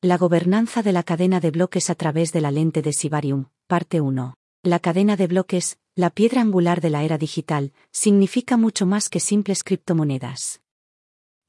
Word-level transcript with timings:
La 0.00 0.16
gobernanza 0.16 0.84
de 0.84 0.92
la 0.92 1.02
cadena 1.02 1.40
de 1.40 1.50
bloques 1.50 1.90
a 1.90 1.96
través 1.96 2.32
de 2.32 2.40
la 2.40 2.52
lente 2.52 2.82
de 2.82 2.92
Sibarium, 2.92 3.46
parte 3.66 4.00
1. 4.00 4.36
La 4.62 4.78
cadena 4.78 5.16
de 5.16 5.26
bloques, 5.26 5.76
la 5.96 6.10
piedra 6.10 6.40
angular 6.40 6.80
de 6.80 6.90
la 6.90 7.02
era 7.02 7.18
digital, 7.18 7.72
significa 7.90 8.56
mucho 8.56 8.86
más 8.86 9.08
que 9.08 9.18
simples 9.18 9.64
criptomonedas. 9.64 10.60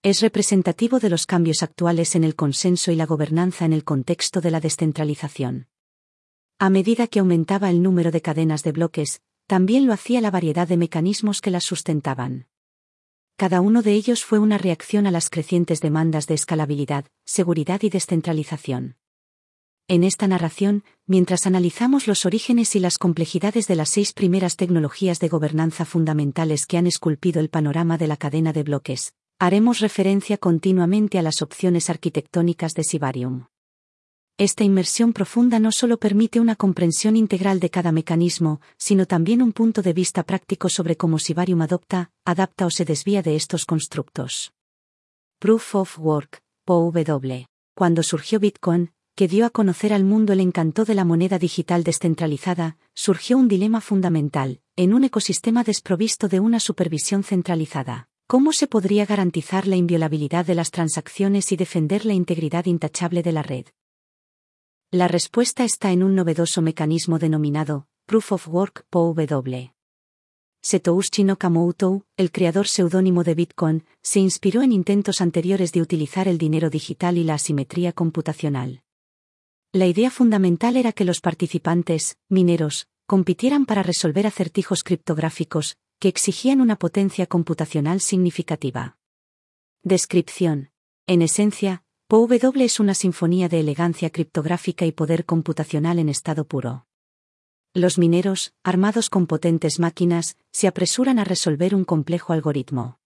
Es 0.02 0.22
representativo 0.22 0.98
de 0.98 1.12
los 1.12 1.28
cambios 1.28 1.62
actuales 1.62 2.16
en 2.16 2.24
el 2.24 2.36
consenso 2.36 2.92
y 2.92 2.96
la 2.96 3.06
gobernanza 3.06 3.66
en 3.66 3.74
el 3.74 3.84
contexto 3.84 4.42
de 4.42 4.50
la 4.50 4.60
descentralización. 4.60 5.68
A 6.58 6.72
medida 6.72 7.06
que 7.06 7.20
aumentaba 7.20 7.70
el 7.70 7.84
número 7.84 8.10
de 8.10 8.22
cadenas 8.22 8.64
de 8.64 8.72
bloques, 8.72 9.22
también 9.46 9.86
lo 9.86 9.94
hacía 9.94 10.22
la 10.22 10.32
variedad 10.32 10.68
de 10.68 10.78
mecanismos 10.78 11.42
que 11.42 11.52
las 11.52 11.66
sustentaban. 11.66 12.48
Cada 13.40 13.62
uno 13.62 13.82
de 13.84 13.94
ellos 13.94 14.26
fue 14.26 14.38
una 14.38 14.58
reacción 14.58 15.08
a 15.08 15.12
las 15.12 15.30
crecientes 15.30 15.80
demandas 15.80 16.28
de 16.28 16.34
escalabilidad, 16.34 17.06
seguridad 17.24 17.82
y 17.84 17.90
descentralización. 17.90 18.98
En 19.88 20.04
esta 20.04 20.28
narración, 20.28 20.84
mientras 21.06 21.48
analizamos 21.48 22.06
los 22.06 22.26
orígenes 22.26 22.76
y 22.76 22.82
las 22.82 22.98
complejidades 22.98 23.66
de 23.68 23.78
las 23.78 23.92
seis 23.92 24.12
primeras 24.12 24.58
tecnologías 24.58 25.22
de 25.22 25.30
gobernanza 25.30 25.86
fundamentales 25.86 26.66
que 26.66 26.78
han 26.78 26.86
esculpido 26.86 27.40
el 27.40 27.48
panorama 27.48 27.98
de 27.98 28.08
la 28.08 28.18
cadena 28.18 28.52
de 28.52 28.64
bloques, 28.64 29.14
haremos 29.40 29.80
referencia 29.80 30.38
continuamente 30.38 31.18
a 31.18 31.22
las 31.22 31.42
opciones 31.42 31.90
arquitectónicas 31.90 32.74
de 32.74 32.84
Sibarium. 32.84 33.46
Esta 34.40 34.64
inmersión 34.64 35.12
profunda 35.12 35.60
no 35.60 35.70
solo 35.74 35.98
permite 35.98 36.40
una 36.40 36.56
comprensión 36.56 37.18
integral 37.18 37.60
de 37.60 37.70
cada 37.70 37.92
mecanismo, 37.92 38.62
sino 38.78 39.06
también 39.06 39.42
un 39.42 39.52
punto 39.52 39.82
de 39.82 39.92
vista 39.92 40.24
práctico 40.24 40.70
sobre 40.70 40.96
cómo 40.96 41.20
Sibarium 41.20 41.62
adopta, 41.62 42.12
adapta 42.24 42.66
o 42.66 42.70
se 42.70 42.86
desvía 42.86 43.22
de 43.22 43.36
estos 43.36 43.66
constructos. 43.66 44.54
Proof 45.40 45.76
of 45.76 46.00
Work, 46.00 46.42
POW. 46.64 46.94
Cuando 47.76 48.02
surgió 48.02 48.40
Bitcoin, 48.40 48.94
que 49.14 49.28
dio 49.28 49.46
a 49.46 49.50
conocer 49.50 49.92
al 49.92 50.06
mundo 50.06 50.32
el 50.32 50.40
encanto 50.40 50.86
de 50.86 50.96
la 50.96 51.04
moneda 51.04 51.38
digital 51.38 51.84
descentralizada, 51.84 52.78
surgió 52.94 53.38
un 53.38 53.50
dilema 53.50 53.82
fundamental, 53.82 54.62
en 54.78 54.94
un 54.94 55.04
ecosistema 55.04 55.66
desprovisto 55.66 56.30
de 56.30 56.40
una 56.40 56.62
supervisión 56.62 57.24
centralizada. 57.24 58.08
¿Cómo 58.26 58.54
se 58.54 58.68
podría 58.68 59.06
garantizar 59.06 59.68
la 59.68 59.76
inviolabilidad 59.76 60.46
de 60.46 60.56
las 60.56 60.72
transacciones 60.72 61.52
y 61.52 61.58
defender 61.58 62.06
la 62.06 62.14
integridad 62.14 62.68
intachable 62.68 63.22
de 63.22 63.34
la 63.34 63.44
red? 63.44 63.66
La 64.92 65.08
respuesta 65.08 65.64
está 65.64 65.92
en 65.92 66.02
un 66.02 66.16
novedoso 66.16 66.64
mecanismo 66.64 67.20
denominado 67.20 67.88
Proof 68.08 68.32
of 68.32 68.48
Work 68.48 68.88
POW. 68.90 69.70
Satoshi 70.64 71.24
Nakamoto, 71.24 72.08
el 72.18 72.32
creador 72.32 72.68
seudónimo 72.68 73.24
de 73.24 73.36
Bitcoin, 73.36 73.86
se 74.02 74.20
inspiró 74.20 74.64
en 74.64 74.72
intentos 74.72 75.22
anteriores 75.22 75.74
de 75.74 75.84
utilizar 75.84 76.28
el 76.28 76.40
dinero 76.40 76.72
digital 76.72 77.20
y 77.20 77.24
la 77.24 77.36
asimetría 77.36 77.94
computacional. 77.94 78.82
La 79.72 79.86
idea 79.86 80.10
fundamental 80.10 80.76
era 80.76 80.92
que 80.92 81.06
los 81.06 81.22
participantes, 81.22 82.18
mineros, 82.28 82.88
compitieran 83.06 83.68
para 83.68 83.84
resolver 83.84 84.26
acertijos 84.26 84.84
criptográficos, 84.84 85.78
que 86.00 86.08
exigían 86.08 86.62
una 86.62 86.78
potencia 86.78 87.28
computacional 87.28 88.02
significativa. 88.02 88.98
Descripción. 89.84 90.72
En 91.06 91.22
esencia, 91.22 91.84
POW 92.12 92.28
es 92.56 92.80
una 92.80 92.96
sinfonía 92.96 93.50
de 93.50 93.60
elegancia 93.60 94.10
criptográfica 94.10 94.84
y 94.88 94.92
poder 94.92 95.26
computacional 95.26 96.00
en 96.00 96.10
estado 96.10 96.44
puro. 96.44 96.88
Los 97.76 98.00
mineros, 98.00 98.52
armados 98.64 99.12
con 99.12 99.28
potentes 99.28 99.78
máquinas, 99.78 100.36
se 100.52 100.68
apresuran 100.68 101.20
a 101.20 101.24
resolver 101.24 101.76
un 101.76 101.86
complejo 101.86 102.34
algoritmo. 102.34 102.98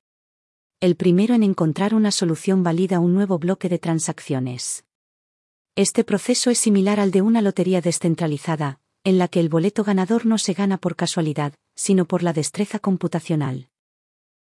El 0.80 0.96
primero 0.96 1.36
en 1.36 1.44
encontrar 1.44 1.94
una 1.94 2.12
solución 2.12 2.64
valida 2.64 3.02
un 3.02 3.14
nuevo 3.14 3.40
bloque 3.40 3.68
de 3.68 3.78
transacciones. 3.78 4.86
Este 5.76 6.06
proceso 6.06 6.50
es 6.50 6.60
similar 6.60 7.02
al 7.02 7.12
de 7.12 7.22
una 7.22 7.42
lotería 7.42 7.82
descentralizada, 7.82 8.80
en 9.04 9.18
la 9.18 9.28
que 9.28 9.42
el 9.42 9.50
boleto 9.50 9.84
ganador 9.84 10.26
no 10.26 10.38
se 10.38 10.54
gana 10.54 10.78
por 10.78 10.96
casualidad, 10.96 11.54
sino 11.76 12.06
por 12.06 12.24
la 12.24 12.32
destreza 12.32 12.80
computacional. 12.80 13.68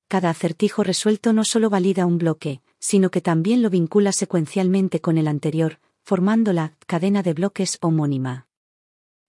Cada 0.09 0.29
acertijo 0.29 0.83
resuelto 0.83 1.33
no 1.33 1.43
solo 1.43 1.71
valida 1.71 2.05
un 2.05 2.19
bloque, 2.19 2.61
sino 2.83 3.11
que 3.11 3.21
también 3.21 3.61
lo 3.61 3.69
vincula 3.69 4.11
secuencialmente 4.11 4.99
con 4.99 5.17
el 5.17 5.29
anterior, 5.29 5.79
formando 6.03 6.51
la 6.51 6.73
cadena 6.85 7.23
de 7.23 7.33
bloques 7.33 7.77
homónima. 7.79 8.49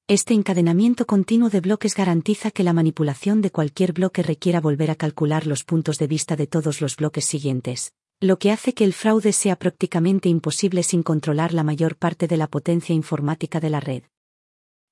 Este 0.09 0.35
encadenamiento 0.35 1.07
continuo 1.07 1.51
de 1.51 1.61
bloques 1.61 1.95
garantiza 1.95 2.51
que 2.51 2.65
la 2.65 2.73
manipulación 2.73 3.43
de 3.43 3.53
cualquier 3.53 3.93
bloque 3.93 4.25
requiera 4.25 4.61
volver 4.61 4.91
a 4.91 4.97
calcular 4.97 5.47
los 5.47 5.63
puntos 5.63 5.99
de 5.99 6.09
vista 6.09 6.35
de 6.35 6.49
todos 6.49 6.81
los 6.81 6.97
bloques 6.97 7.27
siguientes, 7.27 7.93
lo 8.19 8.41
que 8.41 8.51
hace 8.51 8.75
que 8.75 8.83
el 8.83 8.93
fraude 8.93 9.33
sea 9.33 9.55
prácticamente 9.55 10.29
imposible 10.29 10.83
sin 10.83 11.05
controlar 11.05 11.55
la 11.55 11.63
mayor 11.63 11.95
parte 11.95 12.27
de 12.27 12.37
la 12.37 12.49
potencia 12.49 12.93
informática 12.93 13.61
de 13.61 13.71
la 13.71 13.79
red. 13.79 14.03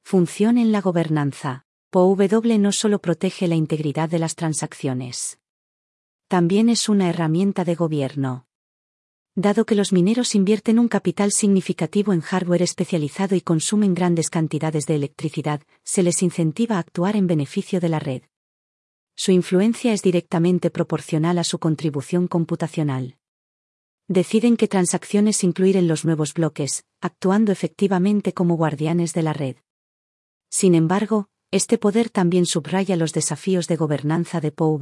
Función 0.04 0.56
en 0.56 0.70
la 0.70 0.80
gobernanza. 0.80 1.64
POW 1.90 2.16
no 2.60 2.70
solo 2.70 3.00
protege 3.00 3.48
la 3.48 3.56
integridad 3.56 4.08
de 4.08 4.20
las 4.20 4.36
transacciones. 4.36 5.40
También 6.28 6.68
es 6.68 6.88
una 6.88 7.10
herramienta 7.10 7.64
de 7.64 7.74
gobierno. 7.74 8.46
Dado 9.34 9.64
que 9.64 9.74
los 9.74 9.94
mineros 9.94 10.34
invierten 10.34 10.78
un 10.78 10.88
capital 10.88 11.32
significativo 11.32 12.12
en 12.12 12.20
hardware 12.20 12.60
especializado 12.60 13.34
y 13.34 13.40
consumen 13.40 13.94
grandes 13.94 14.28
cantidades 14.28 14.84
de 14.84 14.94
electricidad, 14.94 15.62
se 15.84 16.02
les 16.02 16.22
incentiva 16.22 16.76
a 16.76 16.80
actuar 16.80 17.16
en 17.16 17.26
beneficio 17.26 17.80
de 17.80 17.88
la 17.88 17.98
red. 17.98 18.22
Su 19.16 19.32
influencia 19.32 19.94
es 19.94 20.02
directamente 20.02 20.70
proporcional 20.70 21.38
a 21.38 21.44
su 21.44 21.58
contribución 21.58 22.28
computacional. 22.28 23.16
Deciden 24.06 24.58
qué 24.58 24.68
transacciones 24.68 25.42
incluir 25.44 25.78
en 25.78 25.88
los 25.88 26.04
nuevos 26.04 26.34
bloques, 26.34 26.84
actuando 27.00 27.52
efectivamente 27.52 28.34
como 28.34 28.56
guardianes 28.56 29.14
de 29.14 29.22
la 29.22 29.32
red. 29.32 29.56
Sin 30.50 30.74
embargo, 30.74 31.28
este 31.50 31.78
poder 31.78 32.10
también 32.10 32.44
subraya 32.44 32.96
los 32.96 33.14
desafíos 33.14 33.66
de 33.66 33.76
gobernanza 33.76 34.42
de 34.42 34.52
POW. 34.52 34.76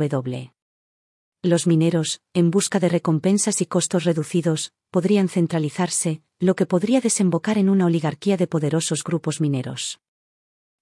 Los 1.42 1.66
mineros, 1.66 2.20
en 2.34 2.50
busca 2.50 2.78
de 2.80 2.90
recompensas 2.90 3.62
y 3.62 3.66
costos 3.66 4.04
reducidos, 4.04 4.74
podrían 4.90 5.30
centralizarse, 5.30 6.22
lo 6.38 6.54
que 6.54 6.66
podría 6.66 7.00
desembocar 7.00 7.56
en 7.56 7.70
una 7.70 7.86
oligarquía 7.86 8.36
de 8.36 8.46
poderosos 8.46 9.02
grupos 9.02 9.40
mineros. 9.40 10.00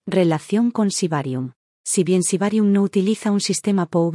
Relación 0.05 0.73
con 0.73 0.91
Sibarium. 0.91 1.53
Si 1.85 2.03
bien 2.03 2.25
Sibarium 2.25 2.73
no 2.73 2.83
utiliza 2.83 3.31
un 3.31 3.41
sistema 3.41 3.87
POW, 3.87 4.13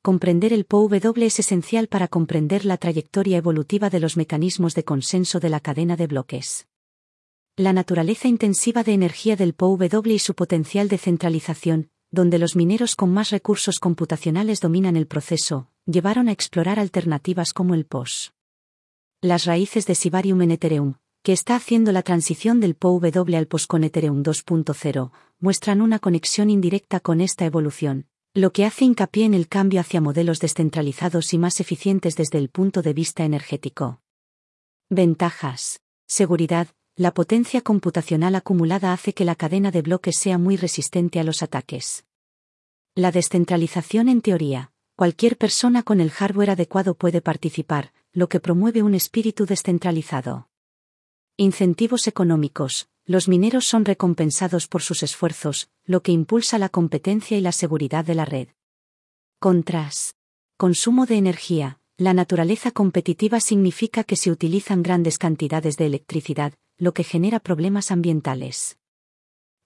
comprender 0.00 0.52
el 0.52 0.64
POW 0.64 0.90
es 1.16 1.40
esencial 1.40 1.88
para 1.88 2.06
comprender 2.06 2.64
la 2.64 2.76
trayectoria 2.76 3.38
evolutiva 3.38 3.90
de 3.90 3.98
los 3.98 4.16
mecanismos 4.16 4.76
de 4.76 4.84
consenso 4.84 5.40
de 5.40 5.48
la 5.48 5.58
cadena 5.58 5.96
de 5.96 6.06
bloques. 6.06 6.68
La 7.56 7.72
naturaleza 7.72 8.28
intensiva 8.28 8.84
de 8.84 8.92
energía 8.92 9.34
del 9.34 9.54
POW 9.54 9.78
y 10.04 10.18
su 10.20 10.34
potencial 10.34 10.88
de 10.88 10.98
centralización, 10.98 11.90
donde 12.14 12.38
los 12.38 12.56
mineros 12.56 12.96
con 12.96 13.12
más 13.12 13.30
recursos 13.30 13.78
computacionales 13.78 14.60
dominan 14.60 14.96
el 14.96 15.06
proceso, 15.06 15.68
llevaron 15.84 16.28
a 16.28 16.32
explorar 16.32 16.78
alternativas 16.78 17.52
como 17.52 17.74
el 17.74 17.84
POS. 17.84 18.32
Las 19.20 19.44
raíces 19.44 19.86
de 19.86 19.94
Sibarium 19.94 20.40
en 20.42 20.52
Ethereum, 20.52 20.94
que 21.22 21.32
está 21.32 21.56
haciendo 21.56 21.92
la 21.92 22.02
transición 22.02 22.60
del 22.60 22.74
POW 22.74 23.00
al 23.36 23.46
POS 23.46 23.66
con 23.66 23.84
Ethereum 23.84 24.22
2.0, 24.22 25.10
muestran 25.40 25.82
una 25.82 25.98
conexión 25.98 26.50
indirecta 26.50 27.00
con 27.00 27.20
esta 27.20 27.44
evolución, 27.44 28.06
lo 28.34 28.52
que 28.52 28.64
hace 28.64 28.84
hincapié 28.84 29.24
en 29.24 29.34
el 29.34 29.48
cambio 29.48 29.80
hacia 29.80 30.00
modelos 30.00 30.40
descentralizados 30.40 31.32
y 31.32 31.38
más 31.38 31.60
eficientes 31.60 32.16
desde 32.16 32.38
el 32.38 32.48
punto 32.48 32.82
de 32.82 32.92
vista 32.92 33.24
energético. 33.24 34.00
Ventajas. 34.90 35.80
Seguridad, 36.06 36.68
la 36.96 37.12
potencia 37.12 37.60
computacional 37.60 38.36
acumulada 38.36 38.92
hace 38.92 39.14
que 39.14 39.24
la 39.24 39.34
cadena 39.34 39.72
de 39.72 39.82
bloques 39.82 40.16
sea 40.16 40.38
muy 40.38 40.56
resistente 40.56 41.18
a 41.18 41.24
los 41.24 41.42
ataques. 41.42 42.04
La 42.94 43.10
descentralización 43.10 44.08
en 44.08 44.20
teoría. 44.20 44.70
Cualquier 44.94 45.36
persona 45.36 45.82
con 45.82 46.00
el 46.00 46.10
hardware 46.10 46.50
adecuado 46.50 46.94
puede 46.94 47.20
participar, 47.20 47.92
lo 48.12 48.28
que 48.28 48.38
promueve 48.38 48.84
un 48.84 48.94
espíritu 48.94 49.44
descentralizado. 49.44 50.48
Incentivos 51.36 52.06
económicos. 52.06 52.88
Los 53.04 53.26
mineros 53.26 53.64
son 53.64 53.84
recompensados 53.84 54.68
por 54.68 54.82
sus 54.82 55.02
esfuerzos, 55.02 55.68
lo 55.84 56.00
que 56.00 56.12
impulsa 56.12 56.58
la 56.58 56.68
competencia 56.68 57.36
y 57.36 57.40
la 57.40 57.50
seguridad 57.50 58.04
de 58.04 58.14
la 58.14 58.24
red. 58.24 58.48
Contras. 59.40 60.14
Consumo 60.56 61.06
de 61.06 61.16
energía. 61.16 61.80
La 61.96 62.14
naturaleza 62.14 62.70
competitiva 62.70 63.40
significa 63.40 64.04
que 64.04 64.14
se 64.14 64.30
utilizan 64.30 64.84
grandes 64.84 65.18
cantidades 65.18 65.76
de 65.76 65.86
electricidad, 65.86 66.54
lo 66.78 66.94
que 66.94 67.04
genera 67.04 67.40
problemas 67.40 67.90
ambientales. 67.90 68.78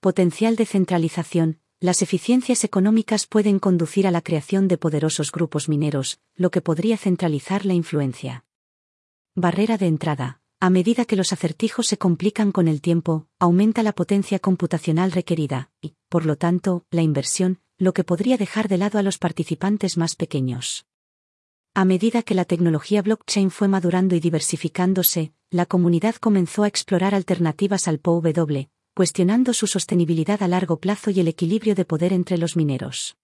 Potencial 0.01 0.57
de 0.57 0.67
centralización, 0.67 1.61
las 1.81 2.03
eficiencias 2.03 2.65
económicas 2.65 3.27
pueden 3.27 3.61
conducir 3.61 4.07
a 4.07 4.11
la 4.11 4.21
creación 4.21 4.67
de 4.67 4.79
poderosos 4.79 5.31
grupos 5.31 5.69
mineros, 5.69 6.21
lo 6.35 6.51
que 6.51 6.61
podría 6.61 6.97
centralizar 6.97 7.65
la 7.65 7.75
influencia. 7.75 8.45
Barrera 9.37 9.79
de 9.79 9.87
entrada. 9.87 10.41
A 10.61 10.71
medida 10.71 11.05
que 11.05 11.15
los 11.15 11.33
acertijos 11.33 11.87
se 11.87 11.99
complican 11.99 12.51
con 12.51 12.67
el 12.67 12.81
tiempo, 12.81 13.29
aumenta 13.39 13.85
la 13.85 13.93
potencia 13.93 14.41
computacional 14.41 15.13
requerida, 15.13 15.71
y, 15.81 15.95
por 16.09 16.27
lo 16.27 16.35
tanto, 16.37 16.85
la 16.91 17.03
inversión, 17.03 17.61
lo 17.77 17.95
que 17.95 18.03
podría 18.03 18.37
dejar 18.37 18.67
de 18.67 18.79
lado 18.79 18.99
a 18.99 19.05
los 19.05 19.19
participantes 19.19 19.97
más 19.97 20.17
pequeños. 20.17 20.88
A 21.81 21.85
medida 21.85 22.25
que 22.25 22.35
la 22.35 22.45
tecnología 22.45 23.03
blockchain 23.03 23.53
fue 23.53 23.69
madurando 23.69 24.17
y 24.17 24.19
diversificándose, 24.19 25.33
la 25.49 25.65
comunidad 25.65 26.17
comenzó 26.17 26.65
a 26.65 26.67
explorar 26.67 27.15
alternativas 27.15 27.87
al 27.87 28.01
POW, 28.01 28.21
cuestionando 28.97 29.53
su 29.55 29.69
sostenibilidad 29.69 30.43
a 30.43 30.49
largo 30.49 30.81
plazo 30.81 31.13
y 31.13 31.21
el 31.21 31.29
equilibrio 31.29 31.77
de 31.77 31.85
poder 31.85 32.13
entre 32.13 32.37
los 32.37 32.57
mineros. 32.57 33.17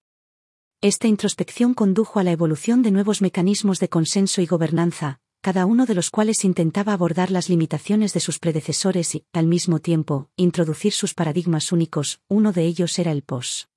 Esta 0.80 1.08
introspección 1.08 1.74
condujo 1.74 2.20
a 2.20 2.22
la 2.22 2.30
evolución 2.30 2.82
de 2.82 2.92
nuevos 2.92 3.22
mecanismos 3.22 3.80
de 3.80 3.88
consenso 3.88 4.40
y 4.40 4.46
gobernanza, 4.46 5.18
cada 5.40 5.66
uno 5.66 5.84
de 5.84 5.94
los 5.94 6.10
cuales 6.10 6.44
intentaba 6.44 6.92
abordar 6.92 7.32
las 7.32 7.48
limitaciones 7.48 8.14
de 8.14 8.20
sus 8.20 8.38
predecesores 8.38 9.16
y, 9.16 9.24
al 9.32 9.48
mismo 9.48 9.80
tiempo, 9.80 10.30
introducir 10.36 10.92
sus 10.92 11.12
paradigmas 11.12 11.72
únicos, 11.72 12.20
uno 12.28 12.52
de 12.52 12.66
ellos 12.66 13.00
era 13.00 13.10
el 13.10 13.24
POS. 13.24 13.68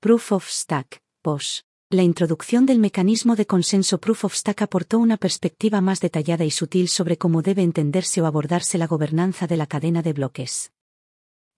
Proof 0.00 0.32
of 0.32 0.48
Stack, 0.48 1.02
POS. 1.20 1.66
La 1.92 2.04
introducción 2.04 2.66
del 2.66 2.78
mecanismo 2.78 3.34
de 3.34 3.46
consenso 3.46 3.98
Proof 3.98 4.26
of 4.26 4.34
Stack 4.36 4.62
aportó 4.62 5.00
una 5.00 5.16
perspectiva 5.16 5.80
más 5.80 5.98
detallada 5.98 6.44
y 6.44 6.52
sutil 6.52 6.88
sobre 6.88 7.18
cómo 7.18 7.42
debe 7.42 7.62
entenderse 7.62 8.22
o 8.22 8.26
abordarse 8.26 8.78
la 8.78 8.86
gobernanza 8.86 9.48
de 9.48 9.56
la 9.56 9.66
cadena 9.66 10.00
de 10.00 10.12
bloques. 10.12 10.70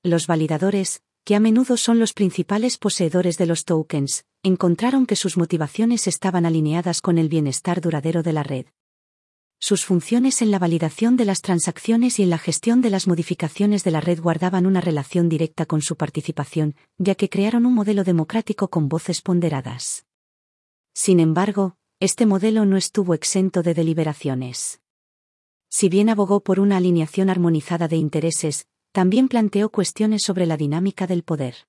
Los 0.03 0.27
validadores, 0.27 1.03
que 1.27 1.35
a 1.35 1.41
menudo 1.41 1.77
son 1.77 1.99
los 1.99 2.15
principales 2.15 2.79
poseedores 2.79 3.37
de 3.37 3.45
los 3.45 3.67
tokens, 3.67 4.25
encontraron 4.43 5.05
que 5.05 5.17
sus 5.17 5.37
motivaciones 5.37 6.07
estaban 6.07 6.47
alineadas 6.47 7.03
con 7.03 7.19
el 7.19 7.29
bienestar 7.29 7.83
duradero 7.83 8.23
de 8.23 8.33
la 8.33 8.43
red. 8.43 8.65
Sus 9.59 9.85
funciones 9.85 10.41
en 10.41 10.51
la 10.51 10.59
validación 10.59 11.19
de 11.19 11.27
las 11.27 11.43
transacciones 11.43 12.19
y 12.19 12.23
en 12.23 12.31
la 12.31 12.39
gestión 12.39 12.81
de 12.81 12.89
las 12.89 13.07
modificaciones 13.07 13.85
de 13.85 13.91
la 13.91 14.01
red 14.01 14.19
guardaban 14.19 14.65
una 14.65 14.81
relación 14.81 15.29
directa 15.29 15.67
con 15.67 15.83
su 15.83 15.97
participación, 15.97 16.75
ya 16.97 17.17
que 17.17 17.29
crearon 17.29 17.67
un 17.67 17.75
modelo 17.75 18.03
democrático 18.03 18.69
con 18.69 18.89
voces 18.89 19.21
ponderadas. 19.21 20.07
Sin 20.95 21.21
embargo, 21.21 21.77
este 22.01 22.27
modelo 22.27 22.65
no 22.65 22.77
estuvo 22.77 23.15
exento 23.15 23.63
de 23.63 23.75
deliberaciones. 23.75 24.81
Si 25.69 25.89
bien 25.89 26.09
abogó 26.09 26.41
por 26.41 26.61
una 26.61 26.77
alineación 26.77 27.31
armonizada 27.31 27.89
de 27.89 27.97
intereses, 27.97 28.67
también 28.93 29.29
planteó 29.29 29.71
cuestiones 29.71 30.23
sobre 30.23 30.45
la 30.47 30.57
dinámica 30.57 31.07
del 31.07 31.23
poder. 31.23 31.67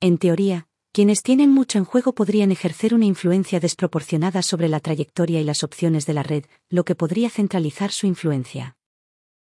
En 0.00 0.18
teoría, 0.18 0.68
quienes 0.92 1.22
tienen 1.22 1.50
mucho 1.50 1.78
en 1.78 1.84
juego 1.84 2.14
podrían 2.14 2.52
ejercer 2.52 2.94
una 2.94 3.06
influencia 3.06 3.58
desproporcionada 3.58 4.42
sobre 4.42 4.68
la 4.68 4.80
trayectoria 4.80 5.40
y 5.40 5.44
las 5.44 5.64
opciones 5.64 6.06
de 6.06 6.14
la 6.14 6.22
red, 6.22 6.44
lo 6.68 6.84
que 6.84 6.94
podría 6.94 7.30
centralizar 7.30 7.90
su 7.90 8.06
influencia. 8.06 8.76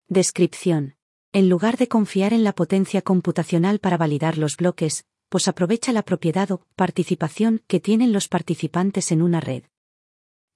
Descripción. 0.07 0.95
En 1.31 1.50
lugar 1.50 1.77
de 1.77 1.88
confiar 1.88 2.33
en 2.33 2.44
la 2.44 2.53
potencia 2.53 3.01
computacional 3.01 3.79
para 3.79 3.97
validar 3.97 4.38
los 4.38 4.57
bloques, 4.57 5.06
pues 5.33 5.47
aprovecha 5.47 5.91
la 5.94 6.03
propiedad 6.03 6.51
o 6.51 6.62
participación 6.75 7.63
que 7.65 7.80
tienen 7.80 8.13
los 8.13 8.27
participantes 8.27 9.12
en 9.12 9.24
una 9.24 9.39
red. 9.39 9.63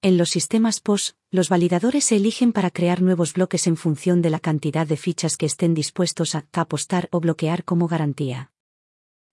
En 0.03 0.19
los 0.19 0.29
sistemas 0.29 0.81
POS, 0.81 1.15
los 1.31 1.49
validadores 1.49 2.05
se 2.05 2.17
eligen 2.17 2.53
para 2.53 2.69
crear 2.69 3.01
nuevos 3.01 3.33
bloques 3.33 3.65
en 3.65 3.75
función 3.75 4.21
de 4.21 4.29
la 4.29 4.39
cantidad 4.39 4.85
de 4.85 4.95
fichas 4.95 5.35
que 5.35 5.47
estén 5.47 5.73
dispuestos 5.73 6.35
a 6.35 6.45
apostar 6.53 7.09
o 7.11 7.19
bloquear 7.19 7.63
como 7.63 7.87
garantía. 7.87 8.51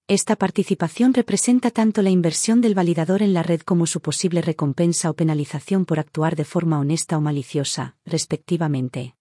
Esta 0.08 0.35
participación 0.35 1.12
representa 1.12 1.70
tanto 1.70 2.00
la 2.00 2.08
inversión 2.08 2.62
del 2.62 2.75
validador 2.75 3.20
en 3.20 3.35
la 3.35 3.43
red 3.43 3.61
como 3.61 3.85
su 3.85 4.00
posible 4.00 4.40
recompensa 4.40 5.11
o 5.11 5.14
penalización 5.14 5.85
por 5.85 5.99
actuar 5.99 6.37
de 6.37 6.47
forma 6.47 6.79
honesta 6.79 7.19
o 7.19 7.20
maliciosa, 7.20 7.99
respectivamente. 8.06 9.14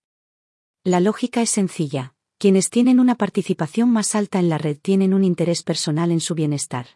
La 0.85 1.01
lógica 1.01 1.41
es 1.41 1.49
sencilla. 1.49 2.12
Quienes 2.43 2.69
tienen 2.69 2.99
una 2.99 3.15
participación 3.15 3.89
más 3.89 4.15
alta 4.15 4.37
en 4.37 4.49
la 4.49 4.57
red 4.57 4.77
tienen 4.77 5.13
un 5.13 5.23
interés 5.23 5.63
personal 5.63 6.11
en 6.11 6.19
su 6.19 6.35
bienestar. 6.35 6.87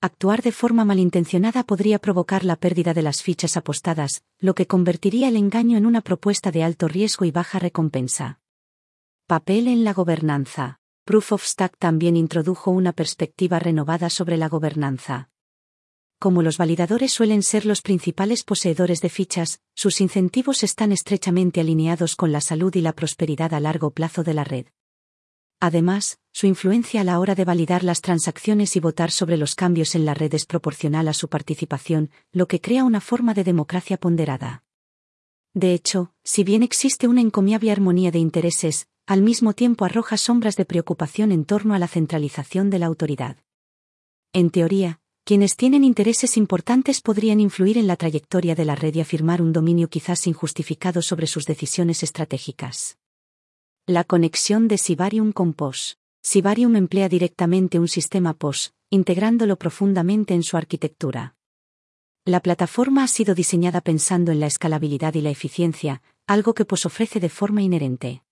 Actuar 0.00 0.42
de 0.42 0.50
forma 0.50 0.84
malintencionada 0.84 1.62
podría 1.62 2.00
provocar 2.00 2.44
la 2.44 2.56
pérdida 2.56 2.92
de 2.92 3.02
las 3.02 3.22
fichas 3.22 3.56
apostadas, 3.56 4.24
lo 4.40 4.56
que 4.56 4.66
convertiría 4.66 5.28
el 5.28 5.36
engaño 5.36 5.78
en 5.78 5.86
una 5.86 6.00
propuesta 6.00 6.50
de 6.50 6.64
alto 6.64 6.88
riesgo 6.88 7.24
y 7.24 7.30
baja 7.30 7.60
recompensa. 7.60 8.40
Papel 9.28 9.68
en 9.68 9.84
la 9.84 9.92
gobernanza. 9.92 10.80
Proof 11.04 11.30
of 11.34 11.44
Stack 11.44 11.78
también 11.78 12.16
introdujo 12.16 12.72
una 12.72 12.92
perspectiva 12.92 13.60
renovada 13.60 14.10
sobre 14.10 14.36
la 14.36 14.48
gobernanza. 14.48 15.30
Como 16.18 16.42
los 16.42 16.58
validadores 16.58 17.12
suelen 17.12 17.44
ser 17.44 17.64
los 17.64 17.80
principales 17.80 18.42
poseedores 18.42 19.00
de 19.00 19.08
fichas, 19.08 19.60
sus 19.74 20.00
incentivos 20.00 20.64
están 20.64 20.90
estrechamente 20.90 21.60
alineados 21.60 22.16
con 22.16 22.32
la 22.32 22.40
salud 22.40 22.74
y 22.74 22.80
la 22.80 22.92
prosperidad 22.92 23.54
a 23.54 23.60
largo 23.60 23.92
plazo 23.92 24.24
de 24.24 24.34
la 24.34 24.42
red. 24.42 24.66
Además, 25.60 26.18
su 26.32 26.48
influencia 26.48 27.02
a 27.02 27.04
la 27.04 27.20
hora 27.20 27.36
de 27.36 27.44
validar 27.44 27.84
las 27.84 28.00
transacciones 28.00 28.74
y 28.74 28.80
votar 28.80 29.12
sobre 29.12 29.36
los 29.36 29.54
cambios 29.54 29.94
en 29.94 30.04
la 30.04 30.14
red 30.14 30.34
es 30.34 30.44
proporcional 30.44 31.06
a 31.06 31.12
su 31.12 31.28
participación, 31.28 32.10
lo 32.32 32.48
que 32.48 32.60
crea 32.60 32.82
una 32.82 33.00
forma 33.00 33.32
de 33.32 33.44
democracia 33.44 33.96
ponderada. 33.96 34.64
De 35.54 35.72
hecho, 35.72 36.12
si 36.24 36.42
bien 36.42 36.64
existe 36.64 37.06
una 37.06 37.20
encomiable 37.20 37.70
armonía 37.70 38.10
de 38.10 38.18
intereses, 38.18 38.88
al 39.06 39.22
mismo 39.22 39.52
tiempo 39.52 39.84
arroja 39.84 40.16
sombras 40.16 40.56
de 40.56 40.64
preocupación 40.64 41.30
en 41.30 41.44
torno 41.44 41.74
a 41.74 41.78
la 41.78 41.88
centralización 41.88 42.70
de 42.70 42.78
la 42.80 42.86
autoridad. 42.86 43.36
En 44.32 44.50
teoría, 44.50 45.00
quienes 45.28 45.56
tienen 45.56 45.84
intereses 45.84 46.38
importantes 46.38 47.02
podrían 47.02 47.38
influir 47.38 47.76
en 47.76 47.86
la 47.86 47.96
trayectoria 47.96 48.54
de 48.54 48.64
la 48.64 48.74
red 48.74 48.94
y 48.94 49.00
afirmar 49.00 49.42
un 49.42 49.52
dominio 49.52 49.90
quizás 49.90 50.26
injustificado 50.26 51.02
sobre 51.02 51.26
sus 51.26 51.44
decisiones 51.44 52.02
estratégicas. 52.02 52.96
La 53.84 54.04
conexión 54.04 54.68
de 54.68 54.78
Sibarium 54.78 55.32
con 55.32 55.52
POS. 55.52 55.98
Sibarium 56.22 56.76
emplea 56.76 57.10
directamente 57.10 57.78
un 57.78 57.88
sistema 57.88 58.32
POS, 58.32 58.72
integrándolo 58.88 59.56
profundamente 59.56 60.32
en 60.32 60.42
su 60.42 60.56
arquitectura. 60.56 61.36
La 62.24 62.40
plataforma 62.40 63.04
ha 63.04 63.08
sido 63.08 63.34
diseñada 63.34 63.82
pensando 63.82 64.32
en 64.32 64.40
la 64.40 64.46
escalabilidad 64.46 65.12
y 65.12 65.20
la 65.20 65.28
eficiencia, 65.28 66.00
algo 66.26 66.54
que 66.54 66.64
POS 66.64 66.86
ofrece 66.86 67.20
de 67.20 67.28
forma 67.28 67.60
inherente. 67.60 68.22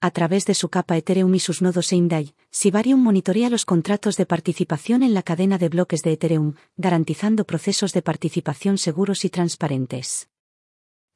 A 0.00 0.10
través 0.10 0.46
de 0.46 0.54
su 0.54 0.70
capa 0.70 0.96
Ethereum 0.96 1.34
y 1.34 1.40
sus 1.40 1.60
nodos 1.60 1.92
EIMDAI, 1.92 2.34
Sibarium 2.58 3.02
monitorea 3.02 3.50
los 3.50 3.66
contratos 3.66 4.16
de 4.16 4.24
participación 4.24 5.02
en 5.02 5.12
la 5.12 5.22
cadena 5.22 5.58
de 5.58 5.68
bloques 5.68 6.00
de 6.00 6.12
Ethereum, 6.12 6.54
garantizando 6.78 7.44
procesos 7.44 7.92
de 7.92 8.00
participación 8.00 8.78
seguros 8.78 9.26
y 9.26 9.28
transparentes. 9.28 10.30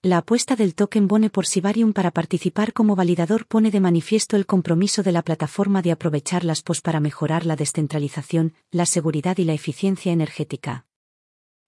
La 0.02 0.18
apuesta 0.18 0.54
del 0.54 0.74
token 0.74 1.08
Bone 1.08 1.30
por 1.30 1.46
Sibarium 1.46 1.94
para 1.94 2.10
participar 2.10 2.74
como 2.74 2.94
validador 2.94 3.46
pone 3.46 3.70
de 3.70 3.80
manifiesto 3.80 4.36
el 4.36 4.44
compromiso 4.44 5.02
de 5.02 5.12
la 5.12 5.22
plataforma 5.22 5.80
de 5.80 5.92
aprovechar 5.92 6.44
las 6.44 6.60
POS 6.60 6.82
para 6.82 7.00
mejorar 7.00 7.46
la 7.46 7.56
descentralización, 7.56 8.52
la 8.70 8.84
seguridad 8.84 9.38
y 9.38 9.44
la 9.44 9.54
eficiencia 9.54 10.12
energética. 10.12 10.84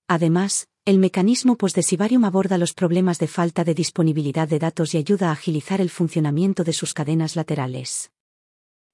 Además, 0.06 0.68
el 0.84 0.98
mecanismo 0.98 1.56
POS 1.56 1.72
de 1.72 1.82
Sibarium 1.82 2.26
aborda 2.26 2.58
los 2.58 2.74
problemas 2.74 3.18
de 3.18 3.26
falta 3.26 3.64
de 3.64 3.72
disponibilidad 3.72 4.46
de 4.46 4.58
datos 4.58 4.92
y 4.92 4.98
ayuda 4.98 5.30
a 5.30 5.32
agilizar 5.32 5.80
el 5.80 5.88
funcionamiento 5.88 6.62
de 6.62 6.74
sus 6.74 6.92
cadenas 6.92 7.36
laterales. 7.36 8.10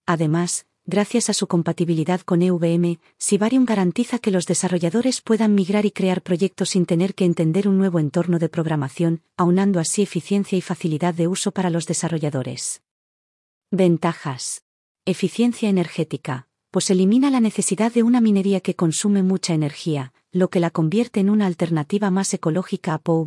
Además, 0.06 0.67
Gracias 0.90 1.28
a 1.28 1.34
su 1.34 1.48
compatibilidad 1.48 2.22
con 2.22 2.40
EVM, 2.40 2.96
Sibarium 3.18 3.66
garantiza 3.66 4.18
que 4.18 4.30
los 4.30 4.46
desarrolladores 4.46 5.20
puedan 5.20 5.54
migrar 5.54 5.84
y 5.84 5.90
crear 5.90 6.22
proyectos 6.22 6.70
sin 6.70 6.86
tener 6.86 7.14
que 7.14 7.26
entender 7.26 7.68
un 7.68 7.76
nuevo 7.76 7.98
entorno 7.98 8.38
de 8.38 8.48
programación, 8.48 9.20
aunando 9.36 9.80
así 9.80 10.00
eficiencia 10.00 10.56
y 10.56 10.62
facilidad 10.62 11.12
de 11.12 11.28
uso 11.28 11.52
para 11.52 11.68
los 11.68 11.84
desarrolladores. 11.84 12.80
Ventajas. 13.70 14.62
Eficiencia 15.04 15.68
energética, 15.68 16.48
pues 16.70 16.88
elimina 16.88 17.30
la 17.30 17.40
necesidad 17.40 17.92
de 17.92 18.02
una 18.02 18.22
minería 18.22 18.60
que 18.60 18.74
consume 18.74 19.22
mucha 19.22 19.52
energía, 19.52 20.14
lo 20.32 20.48
que 20.48 20.58
la 20.58 20.70
convierte 20.70 21.20
en 21.20 21.28
una 21.28 21.44
alternativa 21.44 22.10
más 22.10 22.32
ecológica 22.32 22.94
a 22.94 22.98
POW. 22.98 23.26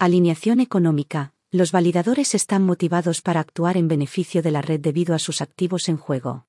Alineación 0.00 0.58
económica, 0.58 1.32
los 1.50 1.72
validadores 1.72 2.34
están 2.34 2.62
motivados 2.62 3.22
para 3.22 3.40
actuar 3.40 3.78
en 3.78 3.88
beneficio 3.88 4.42
de 4.42 4.50
la 4.50 4.60
red 4.60 4.80
debido 4.80 5.14
a 5.14 5.18
sus 5.18 5.40
activos 5.40 5.88
en 5.88 5.96
juego. 5.96 6.46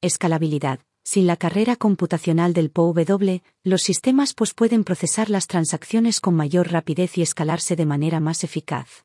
Escalabilidad. 0.00 0.80
Sin 1.02 1.26
la 1.26 1.36
carrera 1.36 1.76
computacional 1.76 2.54
del 2.54 2.70
POW, 2.70 2.94
los 3.62 3.82
sistemas 3.82 4.32
POS 4.32 4.54
pueden 4.54 4.84
procesar 4.84 5.28
las 5.28 5.48
transacciones 5.48 6.20
con 6.20 6.34
mayor 6.34 6.70
rapidez 6.72 7.18
y 7.18 7.22
escalarse 7.22 7.76
de 7.76 7.84
manera 7.84 8.20
más 8.20 8.42
eficaz. 8.42 9.04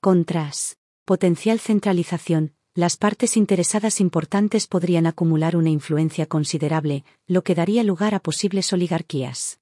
Contras. 0.00 0.78
Potencial 1.04 1.60
centralización. 1.60 2.54
Las 2.74 2.96
partes 2.96 3.36
interesadas 3.36 4.00
importantes 4.00 4.66
podrían 4.66 5.06
acumular 5.06 5.54
una 5.54 5.70
influencia 5.70 6.26
considerable, 6.26 7.04
lo 7.28 7.44
que 7.44 7.54
daría 7.54 7.84
lugar 7.84 8.14
a 8.14 8.20
posibles 8.20 8.72
oligarquías. 8.72 9.60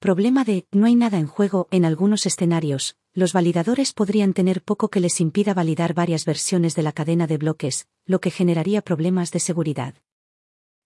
Problema 0.00 0.42
de 0.44 0.66
no 0.72 0.86
hay 0.86 0.96
nada 0.96 1.18
en 1.18 1.26
juego 1.26 1.68
en 1.70 1.84
algunos 1.84 2.26
escenarios, 2.26 2.96
los 3.16 3.32
validadores 3.32 3.94
podrían 3.94 4.34
tener 4.34 4.62
poco 4.62 4.90
que 4.90 5.00
les 5.00 5.22
impida 5.22 5.54
validar 5.54 5.94
varias 5.94 6.26
versiones 6.26 6.74
de 6.74 6.82
la 6.82 6.92
cadena 6.92 7.26
de 7.26 7.38
bloques, 7.38 7.88
lo 8.04 8.20
que 8.20 8.30
generaría 8.30 8.82
problemas 8.82 9.30
de 9.30 9.40
seguridad. 9.40 9.94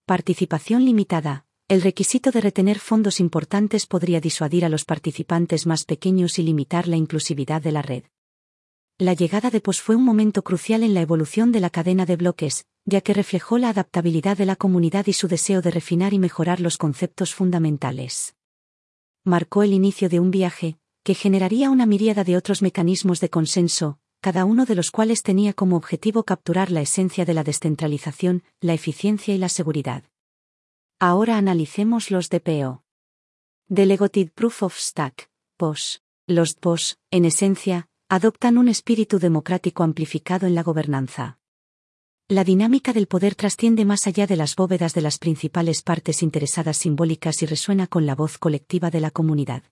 Participación 0.05 0.85
limitada. 0.85 1.45
El 1.67 1.81
requisito 1.81 2.31
de 2.31 2.39
retener 2.39 2.79
fondos 2.79 3.19
importantes 3.19 3.85
podría 3.85 4.21
disuadir 4.21 4.63
a 4.63 4.69
los 4.69 4.85
participantes 4.85 5.67
más 5.67 5.83
pequeños 5.83 6.39
y 6.39 6.43
limitar 6.43 6.87
la 6.87 6.95
inclusividad 6.95 7.61
de 7.61 7.73
la 7.73 7.81
red. 7.81 8.03
La 8.97 9.13
llegada 9.13 9.49
de 9.49 9.59
POS 9.59 9.81
fue 9.81 9.97
un 9.97 10.05
momento 10.05 10.41
crucial 10.41 10.83
en 10.83 10.93
la 10.93 11.01
evolución 11.01 11.51
de 11.51 11.59
la 11.59 11.69
cadena 11.69 12.05
de 12.05 12.15
bloques, 12.15 12.65
ya 12.85 13.01
que 13.01 13.13
reflejó 13.13 13.57
la 13.57 13.69
adaptabilidad 13.69 14.37
de 14.37 14.45
la 14.45 14.55
comunidad 14.55 15.05
y 15.07 15.13
su 15.13 15.27
deseo 15.27 15.61
de 15.61 15.71
refinar 15.71 16.13
y 16.13 16.19
mejorar 16.19 16.61
los 16.61 16.77
conceptos 16.77 17.35
fundamentales. 17.35 18.35
marcó 19.25 19.63
el 19.63 19.73
inicio 19.73 20.07
de 20.07 20.19
un 20.19 20.31
viaje, 20.31 20.77
que 21.03 21.15
generaría 21.15 21.69
una 21.69 21.85
miríada 21.85 22.23
de 22.23 22.37
otros 22.37 22.61
mecanismos 22.61 23.19
de 23.19 23.29
consenso, 23.29 23.99
cada 24.21 24.45
uno 24.45 24.65
de 24.65 24.75
los 24.75 24.91
cuales 24.91 25.23
tenía 25.23 25.53
como 25.53 25.75
objetivo 25.75 26.23
capturar 26.23 26.69
la 26.69 26.81
esencia 26.81 27.25
de 27.25 27.33
la 27.33 27.43
descentralización, 27.43 28.43
la 28.59 28.73
eficiencia 28.73 29.33
y 29.33 29.39
la 29.39 29.49
seguridad. 29.49 30.03
Ahora 30.99 31.37
analicemos 31.37 32.11
los 32.11 32.29
DPO. 32.29 32.83
Delegated 33.67 34.31
Proof 34.33 34.63
of 34.63 34.77
Stack, 34.77 35.31
POS. 35.57 36.03
Los 36.27 36.53
POS, 36.53 36.99
en 37.09 37.25
esencia, 37.25 37.87
adoptan 38.07 38.59
un 38.59 38.69
espíritu 38.69 39.17
democrático 39.17 39.83
amplificado 39.83 40.45
en 40.45 40.53
la 40.53 40.61
gobernanza. 40.61 41.39
La 42.27 42.43
dinámica 42.43 42.93
del 42.93 43.07
poder 43.07 43.35
trasciende 43.35 43.83
más 43.85 44.05
allá 44.05 44.27
de 44.27 44.35
las 44.35 44.55
bóvedas 44.55 44.93
de 44.93 45.01
las 45.01 45.17
principales 45.17 45.81
partes 45.81 46.21
interesadas 46.21 46.77
simbólicas 46.77 47.41
y 47.41 47.47
resuena 47.47 47.87
con 47.87 48.05
la 48.05 48.15
voz 48.15 48.37
colectiva 48.37 48.91
de 48.91 49.01
la 49.01 49.11
comunidad. 49.11 49.63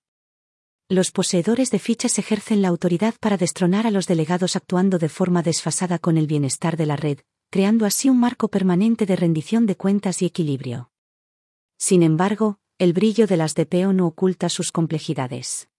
Los 0.91 1.12
poseedores 1.12 1.69
de 1.69 1.77
fichas 1.77 2.17
ejercen 2.17 2.63
la 2.63 2.67
autoridad 2.67 3.13
para 3.19 3.38
destronar 3.38 3.86
a 3.86 3.91
los 3.91 4.08
delegados 4.08 4.55
actuando 4.55 4.98
de 4.98 5.08
forma 5.08 5.43
desfasada 5.43 6.00
con 6.00 6.17
el 6.17 6.25
bienestar 6.25 6.77
de 6.77 6.88
la 6.88 6.96
red, 6.96 7.19
creando 7.51 7.86
así 7.86 8.10
un 8.10 8.19
marco 8.19 8.48
permanente 8.48 9.05
de 9.05 9.15
rendición 9.15 9.67
de 9.67 9.75
cuentas 9.75 10.24
y 10.24 10.25
equilibrio. 10.25 10.89
Sin 11.77 12.01
embargo, 12.01 12.58
el 12.79 12.93
brillo 12.93 13.27
de 13.27 13.38
las 13.38 13.53
DPO 13.53 13.93
no 13.93 14.08
oculta 14.08 14.50
sus 14.50 14.72
complejidades. 14.72 15.69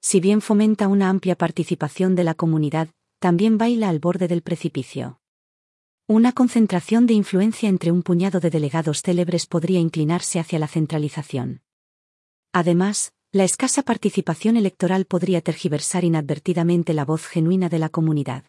Si 0.00 0.18
bien 0.18 0.40
fomenta 0.40 0.88
una 0.88 1.10
amplia 1.10 1.36
participación 1.36 2.14
de 2.14 2.24
la 2.24 2.32
comunidad, 2.32 2.88
también 3.18 3.58
baila 3.58 3.90
al 3.90 3.98
borde 3.98 4.28
del 4.28 4.40
precipicio. 4.40 5.20
Una 6.06 6.32
concentración 6.32 7.04
de 7.04 7.12
influencia 7.12 7.68
entre 7.68 7.92
un 7.92 8.02
puñado 8.02 8.40
de 8.40 8.48
delegados 8.48 9.02
célebres 9.02 9.46
podría 9.46 9.78
inclinarse 9.78 10.40
hacia 10.40 10.58
la 10.58 10.68
centralización. 10.68 11.60
Además, 12.54 13.12
la 13.34 13.44
escasa 13.44 13.82
participación 13.82 14.58
electoral 14.58 15.06
podría 15.06 15.40
tergiversar 15.40 16.04
inadvertidamente 16.04 16.92
la 16.92 17.06
voz 17.06 17.26
genuina 17.26 17.70
de 17.70 17.78
la 17.78 17.88
comunidad. 17.88 18.44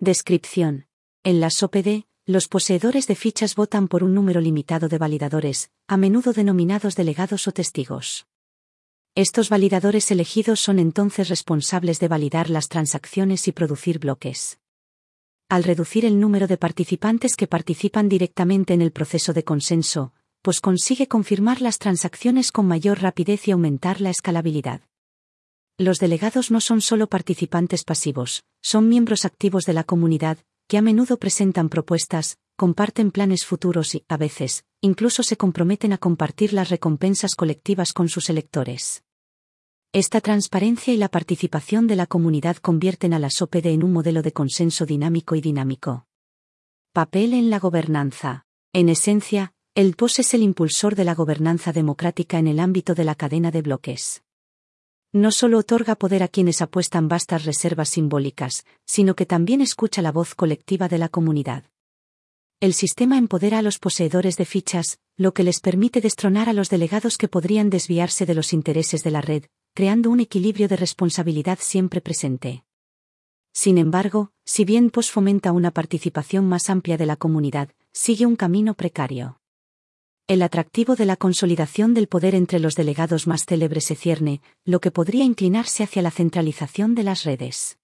Descripción. 0.00 0.88
En 1.22 1.38
las 1.38 1.62
OPD, 1.62 2.02
los 2.26 2.48
poseedores 2.48 3.06
de 3.06 3.14
fichas 3.14 3.54
votan 3.54 3.86
por 3.86 4.02
un 4.02 4.12
número 4.12 4.40
limitado 4.40 4.88
de 4.88 4.98
validadores, 4.98 5.70
a 5.86 5.96
menudo 5.96 6.32
denominados 6.32 6.96
delegados 6.96 7.46
o 7.46 7.52
testigos. 7.52 8.26
Estos 9.14 9.48
validadores 9.48 10.10
elegidos 10.10 10.58
son 10.58 10.80
entonces 10.80 11.28
responsables 11.28 12.00
de 12.00 12.08
validar 12.08 12.50
las 12.50 12.66
transacciones 12.66 13.46
y 13.46 13.52
producir 13.52 14.00
bloques. 14.00 14.58
Al 15.48 15.62
reducir 15.62 16.04
el 16.04 16.18
número 16.18 16.48
de 16.48 16.56
participantes 16.56 17.36
que 17.36 17.46
participan 17.46 18.08
directamente 18.08 18.74
en 18.74 18.82
el 18.82 18.90
proceso 18.90 19.32
de 19.32 19.44
consenso, 19.44 20.12
pues 20.44 20.60
consigue 20.60 21.08
confirmar 21.08 21.62
las 21.62 21.78
transacciones 21.78 22.52
con 22.52 22.66
mayor 22.66 23.00
rapidez 23.00 23.48
y 23.48 23.52
aumentar 23.52 24.02
la 24.02 24.10
escalabilidad. 24.10 24.82
Los 25.78 25.98
delegados 26.00 26.50
no 26.50 26.60
son 26.60 26.82
solo 26.82 27.06
participantes 27.06 27.82
pasivos, 27.82 28.44
son 28.60 28.90
miembros 28.90 29.24
activos 29.24 29.64
de 29.64 29.72
la 29.72 29.84
comunidad, 29.84 30.36
que 30.68 30.76
a 30.76 30.82
menudo 30.82 31.16
presentan 31.16 31.70
propuestas, 31.70 32.36
comparten 32.56 33.10
planes 33.10 33.46
futuros 33.46 33.94
y, 33.94 34.04
a 34.06 34.18
veces, 34.18 34.66
incluso 34.82 35.22
se 35.22 35.38
comprometen 35.38 35.94
a 35.94 35.98
compartir 35.98 36.52
las 36.52 36.68
recompensas 36.68 37.36
colectivas 37.36 37.94
con 37.94 38.10
sus 38.10 38.28
electores. 38.28 39.02
Esta 39.94 40.20
transparencia 40.20 40.92
y 40.92 40.98
la 40.98 41.08
participación 41.08 41.86
de 41.86 41.96
la 41.96 42.06
comunidad 42.06 42.58
convierten 42.58 43.14
a 43.14 43.18
la 43.18 43.30
SOPD 43.30 43.68
en 43.68 43.82
un 43.82 43.94
modelo 43.94 44.20
de 44.20 44.32
consenso 44.34 44.84
dinámico 44.84 45.36
y 45.36 45.40
dinámico. 45.40 46.06
Papel 46.92 47.32
en 47.32 47.48
la 47.48 47.58
gobernanza. 47.58 48.44
En 48.74 48.90
esencia, 48.90 49.54
el 49.76 49.96
POS 49.96 50.20
es 50.20 50.34
el 50.34 50.42
impulsor 50.44 50.94
de 50.94 51.02
la 51.02 51.16
gobernanza 51.16 51.72
democrática 51.72 52.38
en 52.38 52.46
el 52.46 52.60
ámbito 52.60 52.94
de 52.94 53.02
la 53.02 53.16
cadena 53.16 53.50
de 53.50 53.60
bloques. 53.60 54.22
No 55.12 55.32
solo 55.32 55.58
otorga 55.58 55.96
poder 55.96 56.22
a 56.22 56.28
quienes 56.28 56.62
apuestan 56.62 57.08
vastas 57.08 57.44
reservas 57.44 57.88
simbólicas, 57.88 58.64
sino 58.84 59.16
que 59.16 59.26
también 59.26 59.60
escucha 59.60 60.00
la 60.00 60.12
voz 60.12 60.36
colectiva 60.36 60.86
de 60.86 60.98
la 60.98 61.08
comunidad. 61.08 61.64
El 62.60 62.72
sistema 62.72 63.18
empodera 63.18 63.58
a 63.58 63.62
los 63.62 63.80
poseedores 63.80 64.36
de 64.36 64.44
fichas, 64.44 65.00
lo 65.16 65.34
que 65.34 65.42
les 65.42 65.58
permite 65.58 66.00
destronar 66.00 66.48
a 66.48 66.52
los 66.52 66.70
delegados 66.70 67.18
que 67.18 67.26
podrían 67.26 67.68
desviarse 67.68 68.26
de 68.26 68.34
los 68.34 68.52
intereses 68.52 69.02
de 69.02 69.10
la 69.10 69.22
red, 69.22 69.46
creando 69.74 70.08
un 70.10 70.20
equilibrio 70.20 70.68
de 70.68 70.76
responsabilidad 70.76 71.58
siempre 71.60 72.00
presente. 72.00 72.62
Sin 73.52 73.78
embargo, 73.78 74.30
si 74.44 74.64
bien 74.64 74.90
POS 74.90 75.10
fomenta 75.10 75.50
una 75.50 75.72
participación 75.72 76.48
más 76.48 76.70
amplia 76.70 76.96
de 76.96 77.06
la 77.06 77.16
comunidad, 77.16 77.70
sigue 77.92 78.24
un 78.24 78.36
camino 78.36 78.74
precario. 78.74 79.40
El 80.26 80.40
atractivo 80.40 80.96
de 80.96 81.04
la 81.04 81.16
consolidación 81.16 81.92
del 81.92 82.08
poder 82.08 82.34
entre 82.34 82.58
los 82.58 82.76
delegados 82.76 83.26
más 83.26 83.44
célebres 83.44 83.84
se 83.84 83.94
cierne, 83.94 84.40
lo 84.64 84.80
que 84.80 84.90
podría 84.90 85.22
inclinarse 85.22 85.82
hacia 85.82 86.00
la 86.00 86.10
centralización 86.10 86.94
de 86.94 87.02
las 87.02 87.24
redes. 87.24 87.78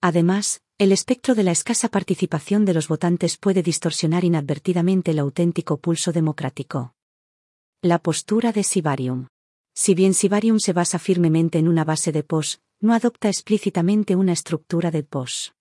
Además, 0.00 0.62
el 0.78 0.92
espectro 0.92 1.34
de 1.34 1.42
la 1.42 1.50
escasa 1.50 1.88
participación 1.88 2.64
de 2.64 2.74
los 2.74 2.86
votantes 2.86 3.36
puede 3.38 3.64
distorsionar 3.64 4.22
inadvertidamente 4.22 5.10
el 5.10 5.18
auténtico 5.18 5.78
pulso 5.78 6.12
democrático. 6.12 6.94
La 7.82 7.98
postura 7.98 8.52
de 8.52 8.62
Sibarium. 8.62 9.26
Si 9.74 9.96
bien 9.96 10.14
Sibarium 10.14 10.60
se 10.60 10.72
basa 10.72 11.00
firmemente 11.00 11.58
en 11.58 11.66
una 11.66 11.82
base 11.82 12.12
de 12.12 12.22
POS, 12.22 12.60
no 12.78 12.94
adopta 12.94 13.26
explícitamente 13.26 14.14
una 14.14 14.32
estructura 14.32 14.92
de 14.92 15.02
POS. 15.02 15.54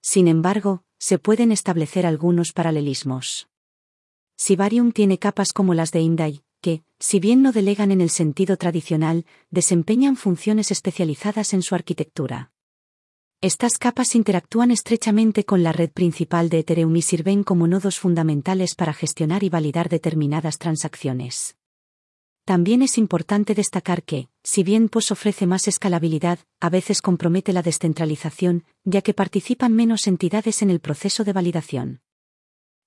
Sin 0.00 0.28
embargo, 0.28 0.84
se 1.00 1.18
pueden 1.18 1.50
establecer 1.50 2.06
algunos 2.06 2.52
paralelismos. 2.52 3.48
Sibarium 4.40 4.92
tiene 4.92 5.18
capas 5.18 5.52
como 5.52 5.74
las 5.74 5.90
de 5.90 6.00
Indai, 6.00 6.44
que, 6.60 6.84
si 7.00 7.18
bien 7.18 7.42
no 7.42 7.50
delegan 7.50 7.90
en 7.90 8.00
el 8.00 8.08
sentido 8.08 8.56
tradicional, 8.56 9.26
desempeñan 9.50 10.14
funciones 10.14 10.70
especializadas 10.70 11.54
en 11.54 11.62
su 11.62 11.74
arquitectura. 11.74 12.52
Estas 13.40 13.78
capas 13.78 14.14
interactúan 14.14 14.70
estrechamente 14.70 15.44
con 15.44 15.64
la 15.64 15.72
red 15.72 15.90
principal 15.90 16.50
de 16.50 16.60
Ethereum 16.60 16.94
y 16.94 17.02
sirven 17.02 17.42
como 17.42 17.66
nodos 17.66 17.98
fundamentales 17.98 18.76
para 18.76 18.94
gestionar 18.94 19.42
y 19.42 19.48
validar 19.48 19.88
determinadas 19.88 20.58
transacciones. 20.58 21.56
También 22.44 22.82
es 22.82 22.96
importante 22.96 23.56
destacar 23.56 24.04
que, 24.04 24.28
si 24.44 24.62
bien 24.62 24.88
POS 24.88 25.10
ofrece 25.10 25.46
más 25.48 25.66
escalabilidad, 25.66 26.38
a 26.60 26.70
veces 26.70 27.02
compromete 27.02 27.52
la 27.52 27.62
descentralización, 27.62 28.64
ya 28.84 29.02
que 29.02 29.14
participan 29.14 29.74
menos 29.74 30.06
entidades 30.06 30.62
en 30.62 30.70
el 30.70 30.78
proceso 30.78 31.24
de 31.24 31.32
validación. 31.32 32.02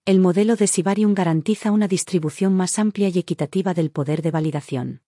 El 0.03 0.19
modelo 0.19 0.55
de 0.55 0.65
Sibarium 0.65 1.13
garantiza 1.13 1.71
una 1.71 1.87
distribución 1.87 2.55
más 2.55 2.79
amplia 2.79 3.09
y 3.09 3.19
equitativa 3.19 3.75
del 3.75 3.91
poder 3.91 4.23
de 4.23 4.31
validación. 4.31 5.03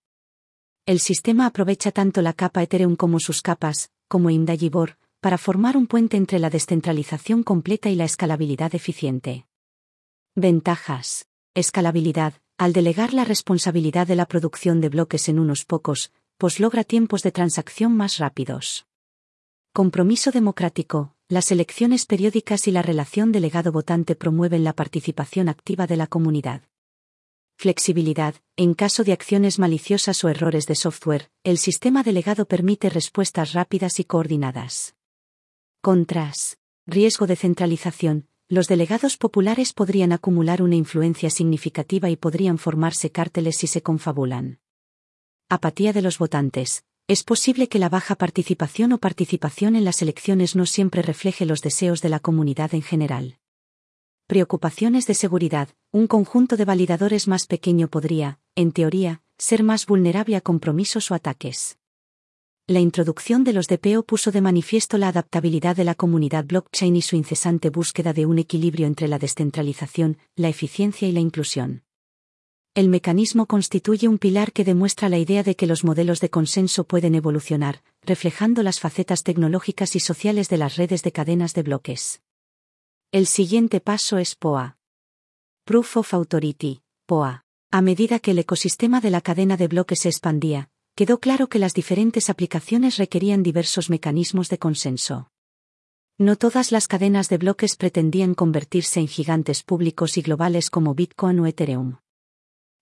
El 0.86 1.00
sistema 1.00 1.46
aprovecha 1.46 1.90
tanto 1.90 2.22
la 2.22 2.32
capa 2.32 2.62
Ethereum 2.62 2.94
como 2.94 3.18
sus 3.18 3.42
capas, 3.42 3.90
como 4.06 4.30
Indagibor, 4.30 4.96
para 5.20 5.36
formar 5.36 5.76
un 5.76 5.88
puente 5.88 6.16
entre 6.16 6.38
la 6.38 6.48
descentralización 6.48 7.42
completa 7.42 7.90
y 7.90 7.96
la 7.96 8.04
escalabilidad 8.04 8.72
eficiente. 8.76 9.48
Ventajas. 10.36 11.26
Escalabilidad. 11.54 12.34
Al 12.56 12.72
delegar 12.72 13.14
la 13.14 13.24
responsabilidad 13.24 14.06
de 14.06 14.14
la 14.14 14.26
producción 14.26 14.80
de 14.80 14.90
bloques 14.90 15.28
en 15.28 15.40
unos 15.40 15.64
pocos, 15.64 16.12
pues 16.38 16.60
logra 16.60 16.84
tiempos 16.84 17.24
de 17.24 17.32
transacción 17.32 17.96
más 17.96 18.18
rápidos. 18.18 18.86
Compromiso 19.72 20.30
democrático 20.30 21.16
las 21.28 21.50
elecciones 21.50 22.04
periódicas 22.04 22.68
y 22.68 22.70
la 22.70 22.82
relación 22.82 23.32
delegado-votante 23.32 24.14
promueven 24.14 24.62
la 24.62 24.74
participación 24.74 25.48
activa 25.48 25.86
de 25.86 25.96
la 25.96 26.06
comunidad. 26.06 26.62
Flexibilidad. 27.56 28.34
En 28.56 28.74
caso 28.74 29.04
de 29.04 29.12
acciones 29.12 29.58
maliciosas 29.58 30.22
o 30.24 30.28
errores 30.28 30.66
de 30.66 30.74
software, 30.74 31.30
el 31.42 31.56
sistema 31.56 32.02
delegado 32.02 32.44
permite 32.44 32.90
respuestas 32.90 33.52
rápidas 33.54 34.00
y 34.00 34.04
coordinadas. 34.04 34.96
Contras. 35.80 36.58
Riesgo 36.86 37.26
de 37.26 37.36
centralización. 37.36 38.28
Los 38.48 38.68
delegados 38.68 39.16
populares 39.16 39.72
podrían 39.72 40.12
acumular 40.12 40.60
una 40.60 40.74
influencia 40.74 41.30
significativa 41.30 42.10
y 42.10 42.16
podrían 42.16 42.58
formarse 42.58 43.10
cárteles 43.10 43.56
si 43.56 43.66
se 43.66 43.82
confabulan. 43.82 44.60
Apatía 45.48 45.94
de 45.94 46.02
los 46.02 46.18
votantes. 46.18 46.84
Es 47.06 47.22
posible 47.22 47.68
que 47.68 47.78
la 47.78 47.90
baja 47.90 48.14
participación 48.14 48.92
o 48.94 48.98
participación 48.98 49.76
en 49.76 49.84
las 49.84 50.00
elecciones 50.00 50.56
no 50.56 50.64
siempre 50.64 51.02
refleje 51.02 51.44
los 51.44 51.60
deseos 51.60 52.00
de 52.00 52.08
la 52.08 52.18
comunidad 52.18 52.74
en 52.74 52.80
general. 52.80 53.36
Preocupaciones 54.26 55.06
de 55.06 55.12
seguridad. 55.12 55.68
Un 55.92 56.06
conjunto 56.06 56.56
de 56.56 56.64
validadores 56.64 57.28
más 57.28 57.46
pequeño 57.46 57.88
podría, 57.88 58.38
en 58.54 58.72
teoría, 58.72 59.20
ser 59.36 59.62
más 59.62 59.84
vulnerable 59.84 60.34
a 60.36 60.40
compromisos 60.40 61.10
o 61.10 61.14
ataques. 61.14 61.76
La 62.66 62.80
introducción 62.80 63.44
de 63.44 63.52
los 63.52 63.68
DPO 63.68 64.04
puso 64.04 64.30
de 64.30 64.40
manifiesto 64.40 64.96
la 64.96 65.08
adaptabilidad 65.08 65.76
de 65.76 65.84
la 65.84 65.94
comunidad 65.94 66.46
blockchain 66.46 66.96
y 66.96 67.02
su 67.02 67.16
incesante 67.16 67.68
búsqueda 67.68 68.14
de 68.14 68.24
un 68.24 68.38
equilibrio 68.38 68.86
entre 68.86 69.08
la 69.08 69.18
descentralización, 69.18 70.16
la 70.36 70.48
eficiencia 70.48 71.06
y 71.06 71.12
la 71.12 71.20
inclusión. 71.20 71.83
El 72.76 72.88
mecanismo 72.88 73.46
constituye 73.46 74.08
un 74.08 74.18
pilar 74.18 74.52
que 74.52 74.64
demuestra 74.64 75.08
la 75.08 75.16
idea 75.16 75.44
de 75.44 75.54
que 75.54 75.68
los 75.68 75.84
modelos 75.84 76.18
de 76.18 76.28
consenso 76.28 76.82
pueden 76.82 77.14
evolucionar, 77.14 77.84
reflejando 78.02 78.64
las 78.64 78.80
facetas 78.80 79.22
tecnológicas 79.22 79.94
y 79.94 80.00
sociales 80.00 80.48
de 80.48 80.56
las 80.58 80.74
redes 80.74 81.04
de 81.04 81.12
cadenas 81.12 81.54
de 81.54 81.62
bloques. 81.62 82.20
El 83.12 83.28
siguiente 83.28 83.80
paso 83.80 84.18
es 84.18 84.34
POA. 84.34 84.76
Proof 85.64 85.98
of 85.98 86.14
Authority, 86.14 86.82
POA. 87.06 87.44
A 87.70 87.80
medida 87.80 88.18
que 88.18 88.32
el 88.32 88.40
ecosistema 88.40 89.00
de 89.00 89.10
la 89.10 89.20
cadena 89.20 89.56
de 89.56 89.68
bloques 89.68 90.00
se 90.00 90.08
expandía, 90.08 90.68
quedó 90.96 91.20
claro 91.20 91.48
que 91.48 91.60
las 91.60 91.74
diferentes 91.74 92.28
aplicaciones 92.28 92.96
requerían 92.96 93.44
diversos 93.44 93.88
mecanismos 93.88 94.48
de 94.48 94.58
consenso. 94.58 95.30
No 96.18 96.34
todas 96.34 96.72
las 96.72 96.88
cadenas 96.88 97.28
de 97.28 97.38
bloques 97.38 97.76
pretendían 97.76 98.34
convertirse 98.34 98.98
en 98.98 99.06
gigantes 99.06 99.62
públicos 99.62 100.16
y 100.16 100.22
globales 100.22 100.70
como 100.70 100.96
Bitcoin 100.96 101.38
o 101.38 101.46
Ethereum. 101.46 101.98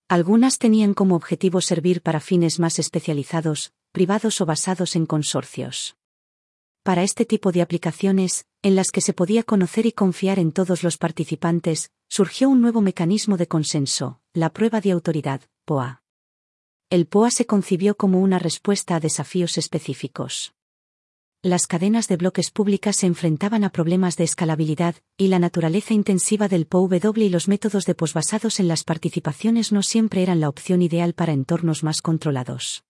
Algunas 0.09 0.57
tenían 0.57 0.93
como 0.93 1.15
objetivo 1.15 1.61
servir 1.61 2.01
para 2.01 2.19
fines 2.19 2.59
más 2.59 2.77
especializados, 2.79 3.73
privados 3.91 4.41
o 4.41 4.45
basados 4.45 4.95
en 4.95 5.05
consorcios. 5.05 5.95
Para 6.83 7.03
este 7.03 7.25
tipo 7.25 7.51
de 7.51 7.61
aplicaciones, 7.61 8.45
en 8.61 8.75
las 8.75 8.91
que 8.91 8.99
se 8.99 9.13
podía 9.13 9.43
conocer 9.43 9.85
y 9.85 9.93
confiar 9.93 10.39
en 10.39 10.51
todos 10.51 10.83
los 10.83 10.97
participantes, 10.97 11.91
surgió 12.09 12.49
un 12.49 12.61
nuevo 12.61 12.81
mecanismo 12.81 13.37
de 13.37 13.47
consenso, 13.47 14.19
la 14.33 14.51
prueba 14.51 14.81
de 14.81 14.91
autoridad, 14.91 15.41
POA. 15.65 16.03
El 16.89 17.07
POA 17.07 17.31
se 17.31 17.45
concibió 17.45 17.95
como 17.95 18.19
una 18.19 18.37
respuesta 18.37 18.95
a 18.97 18.99
desafíos 18.99 19.57
específicos. 19.57 20.53
Las 21.45 21.67
cadenas 21.67 22.07
de 22.07 22.15
bloques 22.15 22.51
públicas 22.51 22.95
se 22.95 23.05
enfrentaban 23.05 23.65
a 23.65 23.69
problemas 23.69 24.15
de 24.15 24.23
escalabilidad, 24.23 24.95
y 25.17 25.27
la 25.27 25.39
naturaleza 25.39 25.93
intensiva 25.93 26.47
del 26.47 26.65
POW 26.65 26.89
y 27.17 27.27
los 27.27 27.49
métodos 27.49 27.85
de 27.85 27.95
POS 27.95 28.13
basados 28.13 28.61
en 28.61 28.69
las 28.69 28.85
participaciones 28.85 29.73
no 29.73 29.83
siempre 29.83 30.23
eran 30.23 30.39
la 30.39 30.47
opción 30.47 30.81
ideal 30.81 31.13
para 31.13 31.33
entornos 31.33 31.83
más 31.83 32.01
controlados. 32.01 32.85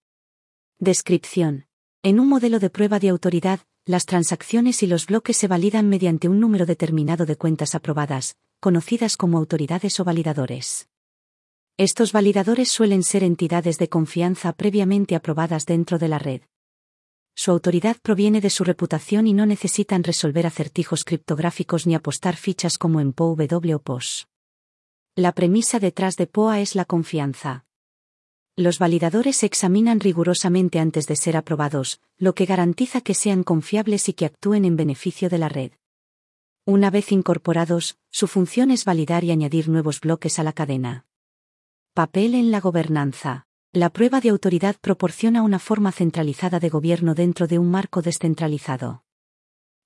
Descripción. 0.78 1.66
En 2.04 2.20
un 2.20 2.30
modelo 2.30 2.60
de 2.60 2.70
prueba 2.70 3.00
de 3.00 3.10
autoridad, 3.10 3.62
las 3.88 4.06
transacciones 4.06 4.84
y 4.84 4.86
los 4.86 5.08
bloques 5.08 5.36
se 5.36 5.48
validan 5.48 5.90
mediante 5.90 6.30
un 6.30 6.40
número 6.40 6.68
determinado 6.68 7.26
de 7.26 7.38
cuentas 7.38 7.74
aprobadas, 7.74 8.36
conocidas 8.60 9.18
como 9.18 9.40
autoridades 9.40 10.00
o 10.00 10.04
validadores. 10.04 10.90
Estos 11.78 12.12
validadores 12.12 12.70
suelen 12.70 13.02
ser 13.02 13.24
entidades 13.24 13.80
de 13.80 13.90
confianza 13.90 14.54
previamente 14.54 15.16
aprobadas 15.16 15.66
dentro 15.66 15.98
de 15.98 16.08
la 16.08 16.20
red. 16.20 16.42
Su 17.36 17.52
autoridad 17.52 17.98
proviene 18.02 18.42
de 18.42 18.50
su 18.50 18.64
reputación 18.64 19.28
y 19.28 19.34
no 19.34 19.46
necesitan 19.46 20.04
resolver 20.04 20.46
acertijos 20.46 21.04
criptográficos 21.04 21.88
ni 21.88 21.96
apostar 21.96 22.36
fichas 22.36 22.78
como 22.78 23.00
en 23.00 23.14
POW 23.14 23.38
o 23.74 23.80
POS. 23.80 24.28
La 25.16 25.32
premisa 25.32 25.80
detrás 25.80 26.16
de 26.16 26.28
POA 26.28 26.62
es 26.62 26.76
la 26.76 26.86
confianza. 26.86 27.66
Los 28.56 28.78
validadores 28.78 29.38
se 29.38 29.48
examinan 29.48 30.00
rigurosamente 30.00 30.80
antes 30.80 31.08
de 31.08 31.16
ser 31.16 31.38
aprobados, 31.38 32.02
lo 32.18 32.36
que 32.36 32.46
garantiza 32.46 33.02
que 33.02 33.16
sean 33.16 33.44
confiables 33.44 34.10
y 34.10 34.14
que 34.14 34.26
actúen 34.26 34.64
en 34.64 34.76
beneficio 34.76 35.28
de 35.28 35.40
la 35.40 35.50
red. 35.50 35.72
Una 36.66 36.92
vez 36.92 37.12
incorporados, 37.12 37.98
su 38.12 38.28
función 38.28 38.70
es 38.70 38.86
validar 38.86 39.24
y 39.24 39.32
añadir 39.32 39.70
nuevos 39.70 40.00
bloques 40.00 40.38
a 40.38 40.44
la 40.44 40.54
cadena. 40.54 41.08
Papel 41.94 42.36
en 42.36 42.52
la 42.52 42.60
gobernanza. 42.60 43.48
La 43.76 43.90
prueba 43.90 44.22
de 44.22 44.30
autoridad 44.30 44.76
proporciona 44.80 45.42
una 45.42 45.58
forma 45.58 45.92
centralizada 45.92 46.60
de 46.60 46.70
gobierno 46.70 47.16
dentro 47.16 47.48
de 47.48 47.58
un 47.58 47.72
marco 47.72 48.04
descentralizado. 48.04 49.04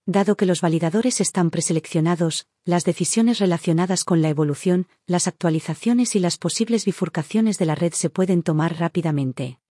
Dado 0.06 0.36
que 0.36 0.46
los 0.46 0.60
validadores 0.60 1.22
están 1.22 1.50
preseleccionados, 1.50 2.48
las 2.66 2.84
decisiones 2.84 3.40
relacionadas 3.40 4.04
con 4.04 4.22
la 4.22 4.28
evolución, 4.28 4.88
las 5.06 5.30
actualizaciones 5.30 6.18
y 6.18 6.20
las 6.20 6.38
posibles 6.38 6.84
bifurcaciones 6.84 7.60
de 7.60 7.66
la 7.66 7.76
red 7.76 7.94
se 7.94 8.10
pueden 8.10 8.44
tomar 8.44 8.78
rápidamente. 8.78 9.62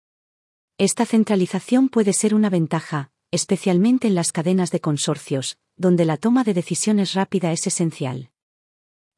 Esta 0.79 1.05
centralización 1.05 1.91
puede 1.91 2.15
ser 2.15 2.35
una 2.35 2.49
ventaja, 2.49 3.11
especialmente 3.31 4.09
en 4.09 4.15
las 4.15 4.33
cadenas 4.33 4.71
de 4.71 4.81
consorcios, 4.81 5.59
donde 5.77 6.07
la 6.07 6.17
toma 6.17 6.43
de 6.43 6.55
decisiones 6.55 7.13
rápida 7.13 7.53
es 7.53 7.67
esencial. 7.67 8.31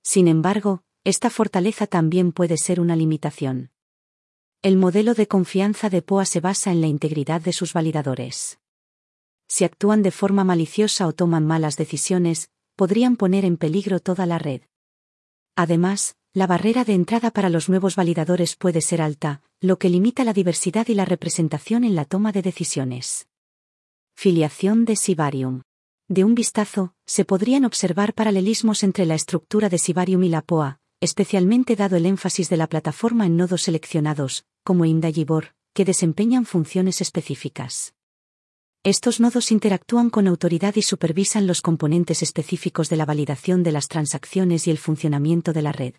Sin 0.03 0.27
embargo, 0.27 0.83
esta 1.05 1.31
fortaleza 1.31 1.87
también 1.87 2.33
puede 2.33 2.57
ser 2.57 2.81
una 2.81 2.97
limitación. 2.97 3.71
El 4.61 4.77
modelo 4.77 5.15
de 5.15 5.29
confianza 5.29 5.89
de 5.89 6.03
POA 6.03 6.25
se 6.25 6.41
basa 6.41 6.73
en 6.73 6.81
la 6.81 6.89
integridad 6.89 7.41
de 7.41 7.53
sus 7.53 7.73
validadores. 7.75 8.59
Si 9.47 9.63
actúan 9.63 10.03
de 10.03 10.11
forma 10.11 10.43
maliciosa 10.43 11.07
o 11.07 11.13
toman 11.13 11.47
malas 11.47 11.77
decisiones, 11.77 12.51
podrían 12.75 13.17
poner 13.17 13.45
en 13.45 13.57
peligro 13.57 14.01
toda 14.01 14.27
la 14.27 14.41
red. 14.41 14.63
Además, 15.55 16.17
la 16.33 16.49
barrera 16.49 16.85
de 16.85 16.95
entrada 16.95 17.31
para 17.31 17.51
los 17.51 17.69
nuevos 17.69 17.95
validadores 17.95 18.57
puede 18.57 18.81
ser 18.81 19.01
alta, 19.01 19.43
lo 19.61 19.79
que 19.79 19.91
limita 19.91 20.25
la 20.25 20.33
diversidad 20.33 20.89
y 20.89 20.95
la 20.95 21.05
representación 21.05 21.85
en 21.85 21.95
la 21.95 22.05
toma 22.05 22.33
de 22.33 22.43
decisiones. 22.43 23.29
Filiación 24.17 24.85
de 24.85 24.97
Sibarium. 24.97 25.63
De 26.09 26.25
un 26.25 26.35
vistazo, 26.35 26.95
se 27.07 27.25
podrían 27.25 27.65
observar 27.65 28.13
paralelismos 28.13 28.83
entre 28.83 29.07
la 29.07 29.15
estructura 29.15 29.69
de 29.69 29.79
Sibarium 29.79 30.25
y 30.25 30.31
la 30.31 30.43
POA, 30.43 30.81
especialmente 31.01 31.77
dado 31.77 31.97
el 31.97 32.07
énfasis 32.07 32.49
de 32.49 32.57
la 32.57 32.67
plataforma 32.67 33.27
en 33.27 33.37
nodos 33.37 33.63
seleccionados, 33.63 34.45
como 34.65 34.85
Indagibor, 34.85 35.55
que 35.73 35.85
desempeñan 35.85 36.45
funciones 36.45 37.01
específicas. 37.01 37.95
Estos 38.85 39.21
nodos 39.21 39.51
interactúan 39.53 40.11
con 40.11 40.27
autoridad 40.27 40.75
y 40.77 40.83
supervisan 40.83 41.47
los 41.47 41.61
componentes 41.63 42.23
específicos 42.23 42.89
de 42.89 42.97
la 42.97 43.05
validación 43.05 43.63
de 43.63 43.73
las 43.73 43.89
transacciones 43.89 44.67
y 44.67 44.71
el 44.71 44.79
funcionamiento 44.79 45.53
de 45.53 45.63
la 45.63 45.73
red. 45.73 45.95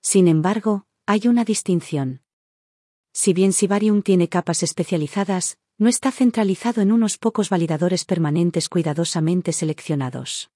Sin 0.00 0.26
embargo, 0.26 0.86
hay 1.06 1.28
una 1.28 1.44
distinción. 1.44 2.22
Si 3.12 3.32
bien 3.32 3.52
Sibarium 3.52 4.02
tiene 4.02 4.28
capas 4.28 4.62
especializadas, 4.62 5.58
no 5.78 5.88
está 5.88 6.10
centralizado 6.10 6.80
en 6.80 6.92
unos 6.92 7.18
pocos 7.18 7.50
validadores 7.50 8.04
permanentes 8.04 8.68
cuidadosamente 8.68 9.52
seleccionados. 9.52 10.50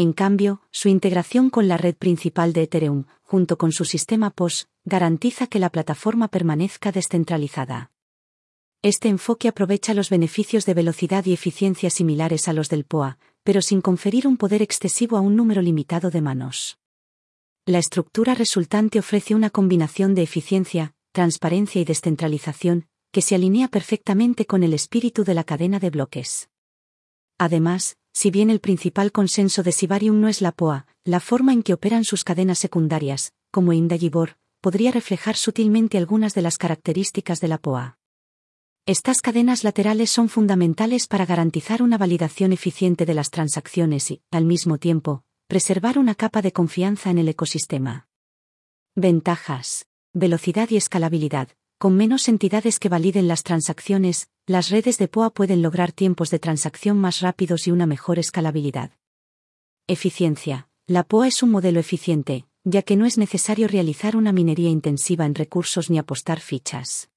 En 0.00 0.12
cambio, 0.12 0.62
su 0.70 0.88
integración 0.88 1.50
con 1.50 1.66
la 1.66 1.76
red 1.76 1.96
principal 1.96 2.52
de 2.52 2.62
Ethereum, 2.62 3.06
junto 3.24 3.58
con 3.58 3.72
su 3.72 3.84
sistema 3.84 4.30
POS, 4.30 4.68
garantiza 4.84 5.48
que 5.48 5.58
la 5.58 5.70
plataforma 5.70 6.28
permanezca 6.28 6.92
descentralizada. 6.92 7.90
Este 8.80 9.08
enfoque 9.08 9.48
aprovecha 9.48 9.94
los 9.94 10.08
beneficios 10.08 10.66
de 10.66 10.74
velocidad 10.74 11.26
y 11.26 11.32
eficiencia 11.32 11.90
similares 11.90 12.46
a 12.46 12.52
los 12.52 12.68
del 12.68 12.84
POA, 12.84 13.18
pero 13.42 13.60
sin 13.60 13.80
conferir 13.80 14.28
un 14.28 14.36
poder 14.36 14.62
excesivo 14.62 15.16
a 15.16 15.20
un 15.20 15.34
número 15.34 15.62
limitado 15.62 16.12
de 16.12 16.20
manos. 16.20 16.78
La 17.66 17.80
estructura 17.80 18.36
resultante 18.36 19.00
ofrece 19.00 19.34
una 19.34 19.50
combinación 19.50 20.14
de 20.14 20.22
eficiencia, 20.22 20.94
transparencia 21.10 21.80
y 21.80 21.84
descentralización, 21.84 22.86
que 23.10 23.20
se 23.20 23.34
alinea 23.34 23.66
perfectamente 23.66 24.46
con 24.46 24.62
el 24.62 24.74
espíritu 24.74 25.24
de 25.24 25.34
la 25.34 25.42
cadena 25.42 25.80
de 25.80 25.90
bloques. 25.90 26.50
Además, 27.36 27.97
si 28.18 28.32
bien 28.32 28.50
el 28.50 28.58
principal 28.58 29.12
consenso 29.12 29.62
de 29.62 29.70
Sibarium 29.70 30.20
no 30.20 30.26
es 30.26 30.42
la 30.42 30.50
POA, 30.50 30.88
la 31.04 31.20
forma 31.20 31.52
en 31.52 31.62
que 31.62 31.72
operan 31.72 32.02
sus 32.02 32.24
cadenas 32.24 32.58
secundarias, 32.58 33.32
como 33.52 33.72
Indagibor, 33.72 34.38
podría 34.60 34.90
reflejar 34.90 35.36
sutilmente 35.36 35.98
algunas 35.98 36.34
de 36.34 36.42
las 36.42 36.58
características 36.58 37.40
de 37.40 37.46
la 37.46 37.58
POA. 37.58 37.96
Estas 38.86 39.20
cadenas 39.20 39.62
laterales 39.62 40.10
son 40.10 40.28
fundamentales 40.28 41.06
para 41.06 41.26
garantizar 41.26 41.80
una 41.80 41.96
validación 41.96 42.52
eficiente 42.52 43.06
de 43.06 43.14
las 43.14 43.30
transacciones 43.30 44.10
y, 44.10 44.20
al 44.32 44.46
mismo 44.46 44.78
tiempo, 44.78 45.22
preservar 45.46 45.96
una 45.96 46.16
capa 46.16 46.42
de 46.42 46.50
confianza 46.50 47.10
en 47.10 47.18
el 47.18 47.28
ecosistema. 47.28 48.08
Ventajas. 48.96 49.86
Velocidad 50.12 50.68
y 50.70 50.76
escalabilidad. 50.76 51.50
Con 51.78 51.96
menos 51.96 52.26
entidades 52.26 52.80
que 52.80 52.88
validen 52.88 53.28
las 53.28 53.44
transacciones, 53.44 54.28
las 54.48 54.70
redes 54.70 54.96
de 54.96 55.08
POA 55.08 55.28
pueden 55.28 55.60
lograr 55.60 55.92
tiempos 55.92 56.30
de 56.30 56.38
transacción 56.38 56.96
más 56.98 57.20
rápidos 57.20 57.66
y 57.66 57.70
una 57.70 57.84
mejor 57.84 58.18
escalabilidad. 58.18 58.92
Eficiencia. 59.86 60.70
La 60.86 61.04
POA 61.04 61.28
es 61.28 61.42
un 61.42 61.50
modelo 61.50 61.78
eficiente, 61.78 62.46
ya 62.64 62.80
que 62.80 62.96
no 62.96 63.04
es 63.04 63.18
necesario 63.18 63.68
realizar 63.68 64.16
una 64.16 64.32
minería 64.32 64.70
intensiva 64.70 65.26
en 65.26 65.34
recursos 65.34 65.90
ni 65.90 65.98
apostar 65.98 66.40
fichas. 66.40 67.10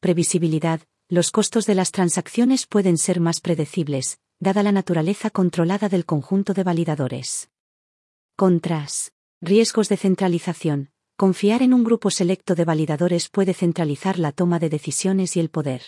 Previsibilidad. 0.00 0.80
Los 1.08 1.30
costos 1.30 1.66
de 1.66 1.76
las 1.76 1.92
transacciones 1.92 2.66
pueden 2.66 2.98
ser 2.98 3.20
más 3.20 3.40
predecibles, 3.40 4.18
dada 4.40 4.64
la 4.64 4.72
naturaleza 4.72 5.30
controlada 5.30 5.88
del 5.88 6.04
conjunto 6.04 6.52
de 6.52 6.64
validadores. 6.64 7.48
Contras. 8.34 9.12
Riesgos 9.40 9.88
de 9.88 9.96
centralización. 9.96 10.90
Confiar 11.16 11.62
en 11.62 11.74
un 11.74 11.84
grupo 11.84 12.10
selecto 12.10 12.56
de 12.56 12.64
validadores 12.64 13.28
puede 13.28 13.54
centralizar 13.54 14.18
la 14.18 14.32
toma 14.32 14.58
de 14.58 14.68
decisiones 14.68 15.36
y 15.36 15.40
el 15.40 15.48
poder. 15.48 15.82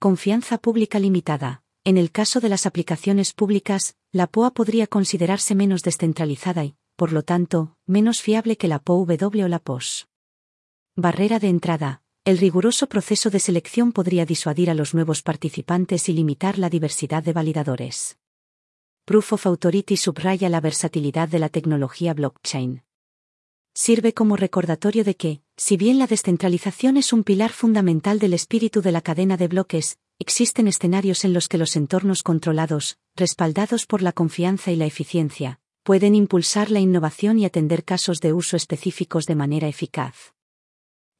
Confianza 0.00 0.58
pública 0.58 1.00
limitada. 1.00 1.64
En 1.82 1.98
el 1.98 2.12
caso 2.12 2.38
de 2.38 2.48
las 2.48 2.66
aplicaciones 2.66 3.32
públicas, 3.32 3.96
la 4.12 4.28
POA 4.28 4.54
podría 4.54 4.86
considerarse 4.86 5.56
menos 5.56 5.82
descentralizada 5.82 6.64
y, 6.64 6.76
por 6.94 7.10
lo 7.10 7.24
tanto, 7.24 7.76
menos 7.84 8.22
fiable 8.22 8.56
que 8.56 8.68
la 8.68 8.78
POW 8.78 9.08
o 9.10 9.48
la 9.48 9.58
POS. 9.58 10.06
Barrera 10.94 11.40
de 11.40 11.48
entrada. 11.48 12.02
El 12.24 12.38
riguroso 12.38 12.88
proceso 12.88 13.28
de 13.30 13.40
selección 13.40 13.90
podría 13.90 14.24
disuadir 14.24 14.70
a 14.70 14.74
los 14.74 14.94
nuevos 14.94 15.22
participantes 15.22 16.08
y 16.08 16.12
limitar 16.12 16.58
la 16.58 16.70
diversidad 16.70 17.24
de 17.24 17.32
validadores. 17.32 18.18
Proof 19.04 19.32
of 19.32 19.46
Authority 19.46 19.96
subraya 19.96 20.48
la 20.48 20.60
versatilidad 20.60 21.28
de 21.28 21.40
la 21.40 21.48
tecnología 21.48 22.14
blockchain 22.14 22.84
sirve 23.78 24.12
como 24.12 24.34
recordatorio 24.34 25.04
de 25.04 25.14
que, 25.14 25.40
si 25.58 25.76
bien 25.76 25.98
la 25.98 26.06
descentralización 26.06 26.96
es 26.96 27.12
un 27.12 27.24
pilar 27.24 27.50
fundamental 27.50 28.20
del 28.20 28.32
espíritu 28.32 28.80
de 28.80 28.92
la 28.92 29.00
cadena 29.00 29.36
de 29.36 29.48
bloques, 29.48 29.98
existen 30.20 30.68
escenarios 30.68 31.24
en 31.24 31.32
los 31.32 31.48
que 31.48 31.58
los 31.58 31.74
entornos 31.74 32.22
controlados, 32.22 32.96
respaldados 33.16 33.84
por 33.84 34.00
la 34.00 34.12
confianza 34.12 34.70
y 34.70 34.76
la 34.76 34.86
eficiencia, 34.86 35.58
pueden 35.82 36.14
impulsar 36.14 36.70
la 36.70 36.78
innovación 36.78 37.40
y 37.40 37.44
atender 37.44 37.84
casos 37.84 38.20
de 38.20 38.32
uso 38.32 38.56
específicos 38.56 39.26
de 39.26 39.34
manera 39.34 39.66
eficaz. 39.66 40.32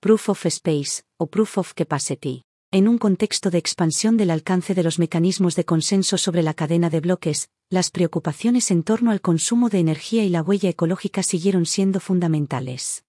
Proof 0.01 0.29
of 0.29 0.47
Space, 0.47 1.03
o 1.17 1.27
Proof 1.27 1.59
of 1.59 1.75
Capacity. 1.75 2.45
En 2.71 2.87
un 2.87 2.99
contexto 2.99 3.51
de 3.51 3.59
expansión 3.59 4.17
del 4.17 4.31
alcance 4.31 4.73
de 4.75 4.85
los 4.85 5.01
mecanismos 5.01 5.57
de 5.57 5.65
consenso 5.65 6.17
sobre 6.17 6.45
la 6.45 6.55
cadena 6.55 6.91
de 6.91 7.01
bloques, 7.01 7.49
las 7.71 7.91
preocupaciones 7.91 8.71
en 8.71 8.85
torno 8.85 9.11
al 9.11 9.21
consumo 9.21 9.69
de 9.69 9.81
energía 9.81 10.23
y 10.23 10.29
la 10.29 10.43
huella 10.43 10.71
ecológica 10.71 11.25
siguieron 11.25 11.67
siendo 11.67 11.99
fundamentales. 11.99 13.05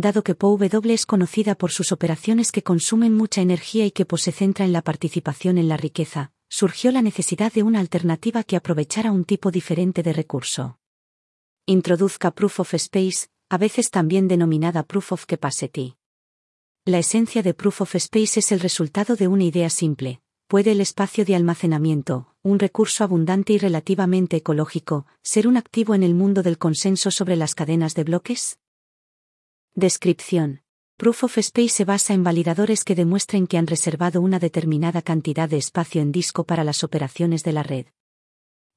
Dado 0.00 0.24
que 0.24 0.34
POW 0.34 0.58
es 0.84 1.04
conocida 1.04 1.54
por 1.54 1.72
sus 1.72 1.92
operaciones 1.92 2.52
que 2.52 2.62
consumen 2.62 3.14
mucha 3.14 3.42
energía 3.42 3.84
y 3.84 3.90
que 3.90 4.06
pues 4.06 4.22
se 4.22 4.32
centra 4.32 4.64
en 4.64 4.72
la 4.72 4.80
participación 4.80 5.58
en 5.58 5.68
la 5.68 5.76
riqueza, 5.76 6.32
surgió 6.48 6.90
la 6.90 7.02
necesidad 7.02 7.52
de 7.52 7.62
una 7.62 7.80
alternativa 7.80 8.42
que 8.42 8.56
aprovechara 8.56 9.12
un 9.12 9.26
tipo 9.26 9.50
diferente 9.50 10.02
de 10.02 10.14
recurso. 10.14 10.78
Introduzca 11.66 12.30
Proof 12.30 12.60
of 12.60 12.72
Space, 12.72 13.28
a 13.50 13.58
veces 13.58 13.90
también 13.90 14.26
denominada 14.26 14.84
Proof 14.84 15.12
of 15.12 15.26
Capacity. 15.26 15.96
La 16.86 16.98
esencia 16.98 17.42
de 17.42 17.52
Proof 17.52 17.82
of 17.82 17.94
Space 17.96 18.40
es 18.40 18.52
el 18.52 18.60
resultado 18.60 19.16
de 19.16 19.28
una 19.28 19.44
idea 19.44 19.68
simple. 19.68 20.22
¿Puede 20.46 20.72
el 20.72 20.80
espacio 20.80 21.26
de 21.26 21.34
almacenamiento, 21.34 22.34
un 22.40 22.58
recurso 22.58 23.04
abundante 23.04 23.52
y 23.52 23.58
relativamente 23.58 24.38
ecológico, 24.38 25.04
ser 25.22 25.46
un 25.46 25.58
activo 25.58 25.94
en 25.94 26.04
el 26.04 26.14
mundo 26.14 26.42
del 26.42 26.56
consenso 26.56 27.10
sobre 27.10 27.36
las 27.36 27.54
cadenas 27.54 27.94
de 27.94 28.04
bloques? 28.04 28.56
Descripción. 29.76 30.62
Proof 30.96 31.22
of 31.22 31.38
Space 31.38 31.68
se 31.68 31.84
basa 31.84 32.12
en 32.12 32.24
validadores 32.24 32.82
que 32.82 32.96
demuestren 32.96 33.46
que 33.46 33.56
han 33.56 33.68
reservado 33.68 34.20
una 34.20 34.40
determinada 34.40 35.00
cantidad 35.00 35.48
de 35.48 35.58
espacio 35.58 36.02
en 36.02 36.10
disco 36.10 36.42
para 36.42 36.64
las 36.64 36.82
operaciones 36.82 37.44
de 37.44 37.52
la 37.52 37.62
red. 37.62 37.86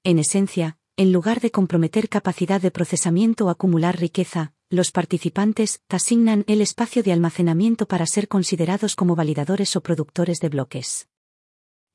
En 0.04 0.20
esencia, 0.20 0.78
en 0.96 1.12
lugar 1.12 1.42
de 1.42 1.50
comprometer 1.50 2.10
capacidad 2.10 2.62
de 2.62 2.70
procesamiento 2.70 3.48
o 3.48 3.50
acumular 3.50 4.00
riqueza, 4.00 4.54
los 4.70 4.92
participantes 4.92 5.82
asignan 5.90 6.44
el 6.46 6.62
espacio 6.62 7.02
de 7.02 7.12
almacenamiento 7.12 7.88
para 7.88 8.06
ser 8.06 8.28
considerados 8.28 8.96
como 8.96 9.16
validadores 9.16 9.76
o 9.76 9.82
productores 9.82 10.40
de 10.42 10.50
bloques. 10.50 11.08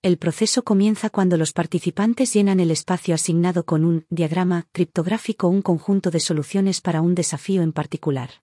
El 0.03 0.19
proceso 0.19 0.65
comienza 0.65 1.09
cuando 1.09 1.37
los 1.37 1.53
participantes 1.53 2.35
llenan 2.35 2.59
el 2.59 2.73
espacio 2.73 3.15
asignado 3.15 3.65
con 3.65 3.85
un 3.85 4.07
diagrama 4.11 4.67
criptográfico 4.73 5.47
o 5.47 5.51
un 5.51 5.63
conjunto 5.63 6.11
de 6.11 6.19
soluciones 6.19 6.81
para 6.81 7.01
un 7.01 7.15
desafío 7.15 7.63
en 7.63 7.73
particular. 7.73 8.43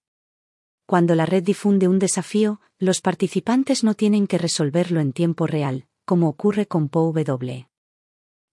Cuando 0.86 1.16
la 1.16 1.26
red 1.26 1.44
difunde 1.44 1.88
un 1.88 1.98
desafío, 1.98 2.62
los 2.78 3.02
participantes 3.02 3.84
no 3.84 3.96
tienen 3.96 4.28
que 4.28 4.38
resolverlo 4.38 5.00
en 5.00 5.14
tiempo 5.14 5.48
real, 5.48 5.88
como 6.06 6.30
ocurre 6.30 6.68
con 6.68 6.90
POW. 6.90 7.14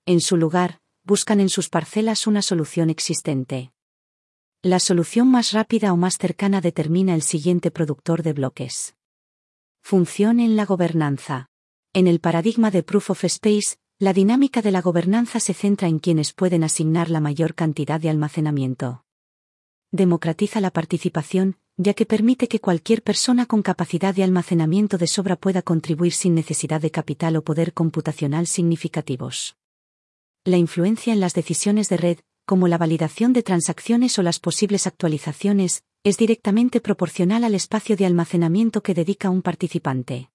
En 0.07 0.21
su 0.21 0.37
lugar, 0.37 0.81
buscan 1.05 1.40
en 1.40 1.49
sus 1.49 1.68
parcelas 1.68 2.27
una 2.27 2.40
solución 2.40 2.88
existente. 2.88 3.73
La 4.62 4.79
solución 4.79 5.31
más 5.31 5.53
rápida 5.53 5.92
o 5.92 5.97
más 5.97 6.16
cercana 6.18 6.61
determina 6.61 7.14
el 7.14 7.23
siguiente 7.23 7.71
productor 7.71 8.23
de 8.23 8.33
bloques. 8.33 8.95
Función 9.83 10.40
en 10.40 10.57
la 10.57 10.64
gobernanza. 10.64 11.51
En 11.92 12.07
el 12.07 12.21
paradigma 12.21 12.71
de 12.71 12.83
Proof 12.83 13.11
of 13.11 13.25
Space, 13.25 13.77
la 13.99 14.12
dinámica 14.12 14.62
de 14.62 14.71
la 14.71 14.81
gobernanza 14.81 15.40
se 15.40 15.53
centra 15.53 15.88
en 15.88 15.99
quienes 15.99 16.33
pueden 16.33 16.64
asignar 16.64 17.11
la 17.11 17.21
mayor 17.21 17.55
cantidad 17.55 18.01
de 18.01 18.09
almacenamiento. 18.09 19.05
Democratiza 19.90 20.61
la 20.61 20.71
participación, 20.71 21.59
ya 21.77 21.95
que 21.95 22.07
permite 22.07 22.49
que 22.49 22.61
cualquier 22.61 23.03
persona 23.03 23.47
con 23.47 23.63
capacidad 23.63 24.15
de 24.15 24.23
almacenamiento 24.23 24.99
de 24.99 25.07
sobra 25.07 25.37
pueda 25.37 25.63
contribuir 25.63 26.13
sin 26.13 26.35
necesidad 26.35 26.81
de 26.81 26.91
capital 26.91 27.37
o 27.37 27.43
poder 27.43 27.73
computacional 27.73 28.47
significativos. 28.47 29.57
La 30.45 30.59
influencia 30.59 31.13
en 31.13 31.21
las 31.21 31.35
decisiones 31.35 31.89
de 31.89 31.97
red, 31.97 32.19
como 32.45 32.69
la 32.69 32.79
validación 32.79 33.33
de 33.33 33.43
transacciones 33.43 34.19
o 34.19 34.23
las 34.23 34.41
posibles 34.41 34.87
actualizaciones, 34.87 35.85
es 36.05 36.17
directamente 36.17 36.81
proporcional 36.81 37.45
al 37.45 37.55
espacio 37.55 37.97
de 37.97 38.07
almacenamiento 38.07 38.83
que 38.83 38.95
dedica 38.95 39.31
un 39.31 39.43
participante. 39.43 40.31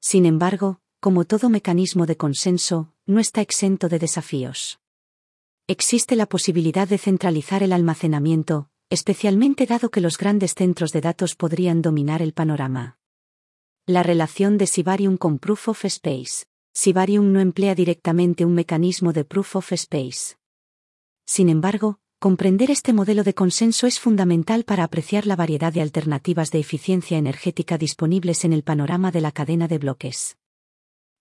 Sin 0.00 0.26
embargo, 0.26 0.80
como 1.00 1.24
todo 1.24 1.48
mecanismo 1.48 2.06
de 2.06 2.16
consenso, 2.16 2.92
no 3.06 3.18
está 3.18 3.40
exento 3.40 3.88
de 3.88 3.98
desafíos. 3.98 4.78
Existe 5.66 6.16
la 6.16 6.26
posibilidad 6.26 6.86
de 6.86 6.98
centralizar 6.98 7.62
el 7.62 7.72
almacenamiento, 7.72 8.68
especialmente 8.90 9.66
dado 9.66 9.90
que 9.90 10.00
los 10.00 10.18
grandes 10.18 10.54
centros 10.54 10.92
de 10.92 11.00
datos 11.00 11.34
podrían 11.34 11.82
dominar 11.82 12.22
el 12.22 12.32
panorama. 12.32 12.98
La 13.86 14.02
relación 14.02 14.58
de 14.58 14.66
Sibarium 14.66 15.16
con 15.16 15.38
Proof 15.38 15.68
of 15.68 15.84
Space. 15.84 16.46
Sibarium 16.72 17.32
no 17.32 17.40
emplea 17.40 17.74
directamente 17.74 18.44
un 18.44 18.54
mecanismo 18.54 19.12
de 19.12 19.24
Proof 19.24 19.56
of 19.56 19.72
Space. 19.72 20.36
Sin 21.26 21.48
embargo, 21.48 21.98
comprender 22.18 22.70
este 22.70 22.92
modelo 22.92 23.22
de 23.24 23.34
consenso 23.34 23.86
es 23.86 24.00
fundamental 24.00 24.64
para 24.64 24.84
apreciar 24.84 25.26
la 25.26 25.36
variedad 25.36 25.72
de 25.72 25.82
alternativas 25.82 26.50
de 26.50 26.58
eficiencia 26.58 27.16
energética 27.16 27.78
disponibles 27.78 28.44
en 28.44 28.52
el 28.52 28.62
panorama 28.62 29.10
de 29.10 29.20
la 29.20 29.32
cadena 29.32 29.68
de 29.68 29.78
bloques. 29.78 30.36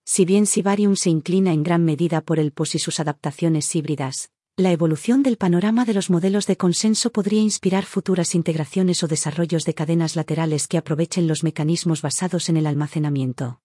Si 0.06 0.26
bien 0.26 0.46
Sibarium 0.46 0.98
se 0.98 1.10
inclina 1.10 1.54
en 1.54 1.64
gran 1.64 1.86
medida 1.86 2.20
por 2.20 2.38
el 2.40 2.52
POS 2.52 2.76
y 2.76 2.80
sus 2.80 3.00
adaptaciones 3.00 3.74
híbridas, 3.74 4.33
la 4.56 4.72
evolución 4.72 5.24
del 5.24 5.38
panorama 5.38 5.84
de 5.84 5.96
los 5.96 6.12
modelos 6.12 6.46
de 6.46 6.58
consenso 6.58 7.12
podría 7.12 7.42
inspirar 7.42 7.86
futuras 7.86 8.36
integraciones 8.36 9.02
o 9.02 9.08
desarrollos 9.08 9.66
de 9.66 9.74
cadenas 9.74 10.16
laterales 10.16 10.68
que 10.68 10.78
aprovechen 10.78 11.28
los 11.28 11.44
mecanismos 11.44 12.04
basados 12.04 12.50
en 12.50 12.58
el 12.58 12.68
almacenamiento. 12.68 13.62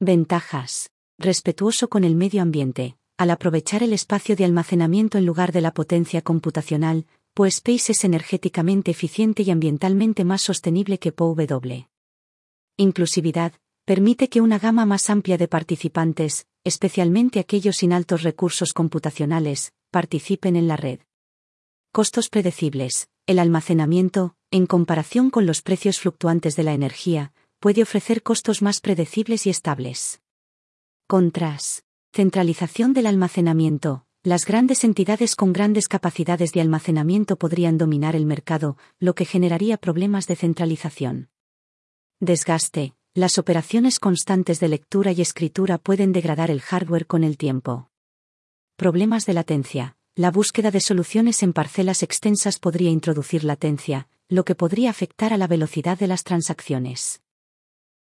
Ventajas. 0.00 0.90
Respetuoso 1.18 1.88
con 1.88 2.04
el 2.04 2.16
medio 2.16 2.42
ambiente 2.42 2.96
al 3.16 3.30
aprovechar 3.30 3.82
el 3.84 3.92
espacio 3.92 4.34
de 4.34 4.44
almacenamiento 4.44 5.18
en 5.18 5.24
lugar 5.24 5.52
de 5.52 5.60
la 5.60 5.72
potencia 5.72 6.20
computacional, 6.20 7.06
pues 7.32 7.56
Space 7.56 7.92
es 7.92 8.04
energéticamente 8.04 8.90
eficiente 8.90 9.44
y 9.44 9.50
ambientalmente 9.50 10.24
más 10.24 10.42
sostenible 10.42 10.98
que 10.98 11.12
POW. 11.12 11.36
Inclusividad, 12.76 13.52
permite 13.84 14.28
que 14.28 14.40
una 14.40 14.58
gama 14.58 14.84
más 14.84 15.10
amplia 15.10 15.38
de 15.38 15.46
participantes, 15.46 16.46
especialmente 16.64 17.38
aquellos 17.38 17.76
sin 17.76 17.92
altos 17.92 18.22
recursos 18.22 18.72
computacionales, 18.72 19.72
participen 19.94 20.56
en 20.56 20.66
la 20.66 20.76
red. 20.76 20.98
Costos 21.92 22.28
predecibles. 22.28 23.06
El 23.28 23.38
almacenamiento, 23.38 24.34
en 24.50 24.66
comparación 24.66 25.30
con 25.30 25.46
los 25.46 25.62
precios 25.62 26.00
fluctuantes 26.00 26.56
de 26.56 26.64
la 26.64 26.72
energía, 26.72 27.32
puede 27.60 27.80
ofrecer 27.80 28.24
costos 28.24 28.60
más 28.60 28.80
predecibles 28.80 29.46
y 29.46 29.50
estables. 29.50 30.20
Contras. 31.06 31.84
Centralización 32.12 32.92
del 32.92 33.06
almacenamiento. 33.06 34.04
Las 34.24 34.46
grandes 34.46 34.82
entidades 34.82 35.36
con 35.36 35.52
grandes 35.52 35.86
capacidades 35.86 36.50
de 36.50 36.60
almacenamiento 36.60 37.36
podrían 37.36 37.78
dominar 37.78 38.16
el 38.16 38.26
mercado, 38.26 38.76
lo 38.98 39.14
que 39.14 39.26
generaría 39.26 39.76
problemas 39.76 40.26
de 40.26 40.34
centralización. 40.34 41.28
Desgaste. 42.18 42.94
Las 43.14 43.38
operaciones 43.38 44.00
constantes 44.00 44.58
de 44.58 44.66
lectura 44.66 45.12
y 45.12 45.20
escritura 45.20 45.78
pueden 45.78 46.10
degradar 46.10 46.50
el 46.50 46.62
hardware 46.62 47.06
con 47.06 47.22
el 47.22 47.36
tiempo. 47.36 47.92
Problemas 48.76 49.24
de 49.24 49.34
latencia. 49.34 49.96
La 50.16 50.32
búsqueda 50.32 50.72
de 50.72 50.80
soluciones 50.80 51.44
en 51.44 51.52
parcelas 51.52 52.02
extensas 52.02 52.58
podría 52.58 52.90
introducir 52.90 53.44
latencia, 53.44 54.08
lo 54.28 54.44
que 54.44 54.56
podría 54.56 54.90
afectar 54.90 55.32
a 55.32 55.38
la 55.38 55.46
velocidad 55.46 55.96
de 55.96 56.08
las 56.08 56.24
transacciones. 56.24 57.22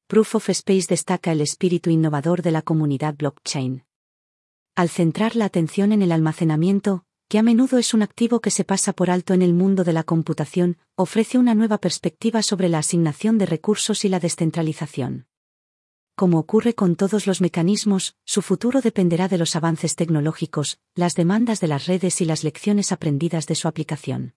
Proof 0.07 0.37
of 0.37 0.49
Space 0.49 0.87
destaca 0.89 1.33
el 1.33 1.43
espíritu 1.43 1.91
innovador 1.91 2.41
de 2.41 2.53
la 2.53 2.63
comunidad 2.63 3.15
blockchain 3.17 3.85
al 4.75 4.89
centrar 4.89 5.37
la 5.37 5.45
atención 5.45 5.93
en 5.93 6.01
el 6.01 6.13
almacenamiento, 6.13 7.05
que 7.29 7.39
a 7.39 7.43
menudo 7.43 7.77
es 7.77 7.93
un 7.93 8.01
activo 8.01 8.41
que 8.41 8.51
se 8.51 8.65
pasa 8.65 8.95
por 8.95 9.11
alto 9.11 9.35
en 9.35 9.43
el 9.43 9.53
mundo 9.53 9.85
de 9.85 9.93
la 9.93 10.03
computación, 10.03 10.79
ofrece 10.97 11.37
una 11.37 11.55
nueva 11.55 11.77
perspectiva 11.77 12.43
sobre 12.43 12.71
la 12.71 12.79
asignación 12.79 13.37
de 13.37 13.45
recursos 13.45 14.07
y 14.07 14.09
la 14.09 14.19
descentralización. 14.19 15.27
Como 16.23 16.39
ocurre 16.39 16.77
con 16.77 16.95
todos 16.95 17.27
los 17.27 17.41
mecanismos, 17.41 18.15
su 18.25 18.43
futuro 18.43 18.81
dependerá 18.81 19.27
de 19.27 19.39
los 19.39 19.57
avances 19.57 19.97
tecnológicos, 19.97 20.79
las 20.95 21.17
demandas 21.17 21.59
de 21.59 21.67
las 21.67 21.87
redes 21.87 22.21
y 22.21 22.25
las 22.25 22.45
lecciones 22.45 22.93
aprendidas 22.93 23.49
de 23.49 23.57
su 23.57 23.67
aplicación. 23.67 24.37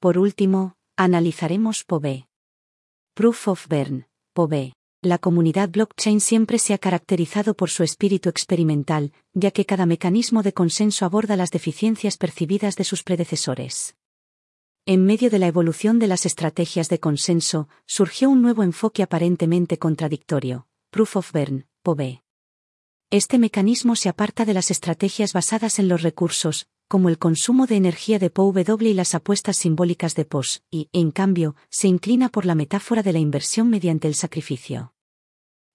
Por 0.00 0.18
último, 0.18 0.74
analizaremos 0.96 1.84
POVE. 1.84 2.26
Proof 3.14 3.46
of 3.46 3.68
Bern, 3.68 4.08
POVE. 4.32 4.72
La 5.00 5.18
comunidad 5.18 5.68
blockchain 5.68 6.20
siempre 6.20 6.58
se 6.58 6.74
ha 6.74 6.78
caracterizado 6.78 7.54
por 7.54 7.70
su 7.70 7.84
espíritu 7.84 8.28
experimental, 8.28 9.12
ya 9.34 9.52
que 9.52 9.66
cada 9.66 9.86
mecanismo 9.86 10.42
de 10.42 10.52
consenso 10.52 11.04
aborda 11.04 11.36
las 11.36 11.52
deficiencias 11.52 12.16
percibidas 12.16 12.74
de 12.74 12.82
sus 12.82 13.04
predecesores. 13.04 13.94
En 14.84 15.04
medio 15.04 15.30
de 15.30 15.38
la 15.38 15.46
evolución 15.46 16.00
de 16.00 16.08
las 16.08 16.26
estrategias 16.26 16.88
de 16.88 16.98
consenso, 16.98 17.68
surgió 17.86 18.28
un 18.30 18.42
nuevo 18.42 18.64
enfoque 18.64 19.04
aparentemente 19.04 19.78
contradictorio, 19.78 20.67
Proof 20.90 21.16
of 21.16 21.32
Bern, 21.32 21.66
POV. 21.82 22.22
Este 23.10 23.38
mecanismo 23.38 23.94
se 23.94 24.08
aparta 24.08 24.46
de 24.46 24.54
las 24.54 24.70
estrategias 24.70 25.34
basadas 25.34 25.78
en 25.78 25.86
los 25.86 26.00
recursos, 26.00 26.66
como 26.88 27.10
el 27.10 27.18
consumo 27.18 27.66
de 27.66 27.76
energía 27.76 28.18
de 28.18 28.30
POW 28.30 28.54
y 28.80 28.94
las 28.94 29.14
apuestas 29.14 29.58
simbólicas 29.58 30.14
de 30.14 30.24
POS, 30.24 30.62
y, 30.70 30.88
en 30.94 31.10
cambio, 31.10 31.56
se 31.68 31.88
inclina 31.88 32.30
por 32.30 32.46
la 32.46 32.54
metáfora 32.54 33.02
de 33.02 33.12
la 33.12 33.18
inversión 33.18 33.68
mediante 33.68 34.08
el 34.08 34.14
sacrificio. 34.14 34.94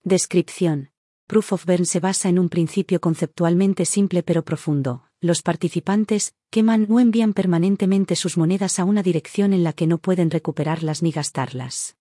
Descripción. 0.03 0.89
Proof 1.27 1.53
of 1.53 1.65
Bern 1.65 1.85
se 1.85 1.99
basa 1.99 2.27
en 2.27 2.39
un 2.39 2.49
principio 2.49 2.99
conceptualmente 2.99 3.85
simple 3.85 4.23
pero 4.23 4.43
profundo. 4.43 5.05
los 5.21 5.43
participantes, 5.43 6.33
queman 6.49 6.87
o 6.89 6.99
envían 6.99 7.33
permanentemente 7.33 8.15
sus 8.15 8.35
monedas 8.35 8.79
a 8.79 8.83
una 8.83 9.03
dirección 9.03 9.53
en 9.53 9.63
la 9.63 9.73
que 9.73 9.87
no 9.87 9.99
pueden 9.99 10.31
recuperarlas 10.31 11.01
ni 11.01 11.11
gastarlas. 11.11 11.95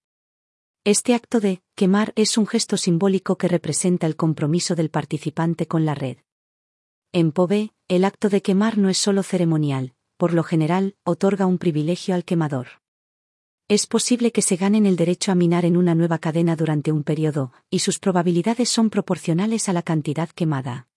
Este 0.85 1.14
acto 1.14 1.38
de 1.38 1.62
quemar 1.77 2.12
es 2.16 2.37
un 2.37 2.45
gesto 2.49 2.77
simbólico 2.77 3.38
que 3.38 3.47
representa 3.47 4.09
el 4.09 4.16
compromiso 4.16 4.75
del 4.75 4.90
participante 4.90 5.68
con 5.68 5.85
la 5.85 5.95
red. 5.95 6.16
En 7.12 7.31
POVE, 7.31 7.71
el 7.87 8.05
acto 8.05 8.29
de 8.29 8.42
quemar 8.42 8.79
no 8.79 8.88
es 8.88 8.99
solo 8.99 9.23
ceremonial, 9.23 9.95
por 10.16 10.35
lo 10.35 10.42
general, 10.42 10.97
otorga 11.05 11.47
un 11.47 11.59
privilegio 11.59 12.16
al 12.16 12.25
quemador. 12.25 12.66
Es 13.68 13.87
posible 13.87 14.33
que 14.33 14.42
se 14.42 14.57
ganen 14.57 14.85
el 14.85 14.97
derecho 14.97 15.31
a 15.31 15.37
minar 15.37 15.64
en 15.64 15.77
una 15.77 15.95
nueva 15.95 16.18
cadena 16.18 16.57
durante 16.57 16.90
un 16.90 17.05
periodo, 17.05 17.53
y 17.71 17.79
sus 17.79 18.01
probabilidades 18.01 18.68
son 18.68 18.90
proporcionales 18.90 19.68
a 19.68 19.73
la 19.73 19.83
cantidad 19.83 20.31
quemada. 20.31 20.88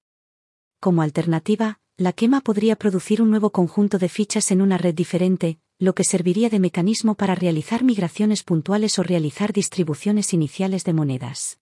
Como 0.79 1.03
alternativa, 1.03 1.79
la 1.95 2.11
quema 2.11 2.41
podría 2.41 2.75
producir 2.75 3.21
un 3.21 3.29
nuevo 3.29 3.51
conjunto 3.51 3.99
de 3.99 4.09
fichas 4.09 4.49
en 4.49 4.63
una 4.63 4.79
red 4.79 4.95
diferente, 4.95 5.59
lo 5.77 5.93
que 5.93 6.05
serviría 6.05 6.49
de 6.49 6.59
mecanismo 6.59 7.15
para 7.15 7.35
realizar 7.35 7.83
migraciones 7.83 8.43
puntuales 8.43 8.97
o 8.97 9.03
realizar 9.03 9.51
distribuciones 9.51 10.33
iniciales 10.33 10.85
de 10.85 10.93
monedas. 10.93 11.59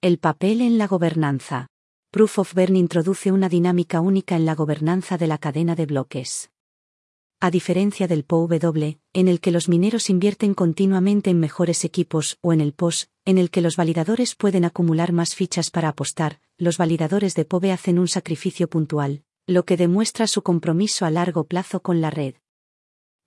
El 0.00 0.18
papel 0.18 0.62
en 0.62 0.78
la 0.78 0.86
gobernanza. 0.86 1.66
Proof 2.10 2.38
of 2.38 2.54
Burn 2.54 2.76
introduce 2.76 3.30
una 3.30 3.50
dinámica 3.50 4.00
única 4.00 4.34
en 4.34 4.46
la 4.46 4.54
gobernanza 4.54 5.18
de 5.18 5.26
la 5.26 5.36
cadena 5.36 5.74
de 5.74 5.84
bloques. 5.84 6.50
A 7.40 7.50
diferencia 7.50 8.08
del 8.08 8.24
POW, 8.24 8.48
en 9.12 9.28
el 9.28 9.40
que 9.40 9.50
los 9.50 9.68
mineros 9.68 10.08
invierten 10.08 10.54
continuamente 10.54 11.28
en 11.28 11.38
mejores 11.38 11.84
equipos, 11.84 12.38
o 12.40 12.54
en 12.54 12.62
el 12.62 12.72
POS, 12.72 13.10
en 13.26 13.36
el 13.36 13.50
que 13.50 13.60
los 13.60 13.76
validadores 13.76 14.34
pueden 14.34 14.64
acumular 14.64 15.12
más 15.12 15.34
fichas 15.34 15.70
para 15.70 15.90
apostar, 15.90 16.40
los 16.56 16.78
validadores 16.78 17.34
de 17.34 17.44
POVE 17.44 17.72
hacen 17.72 17.98
un 17.98 18.08
sacrificio 18.08 18.68
puntual, 18.68 19.22
lo 19.46 19.66
que 19.66 19.76
demuestra 19.76 20.26
su 20.26 20.42
compromiso 20.42 21.04
a 21.04 21.10
largo 21.10 21.44
plazo 21.44 21.80
con 21.80 22.00
la 22.00 22.10
red. 22.10 22.34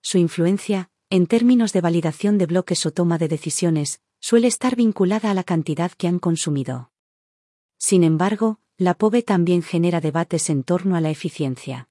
Su 0.02 0.18
influencia, 0.18 0.90
en 1.10 1.26
términos 1.26 1.72
de 1.72 1.80
validación 1.80 2.36
de 2.36 2.46
bloques 2.46 2.84
o 2.86 2.90
toma 2.90 3.18
de 3.18 3.28
decisiones, 3.28 4.00
suele 4.20 4.48
estar 4.48 4.76
vinculada 4.76 5.30
a 5.30 5.34
la 5.34 5.44
cantidad 5.44 5.92
que 5.92 6.08
han 6.08 6.18
consumido. 6.18 6.90
Sin 7.78 8.04
embargo, 8.04 8.60
la 8.76 8.94
POVE 8.94 9.22
también 9.22 9.62
genera 9.62 10.00
debates 10.00 10.50
en 10.50 10.64
torno 10.64 10.96
a 10.96 11.00
la 11.00 11.10
eficiencia. 11.10 11.88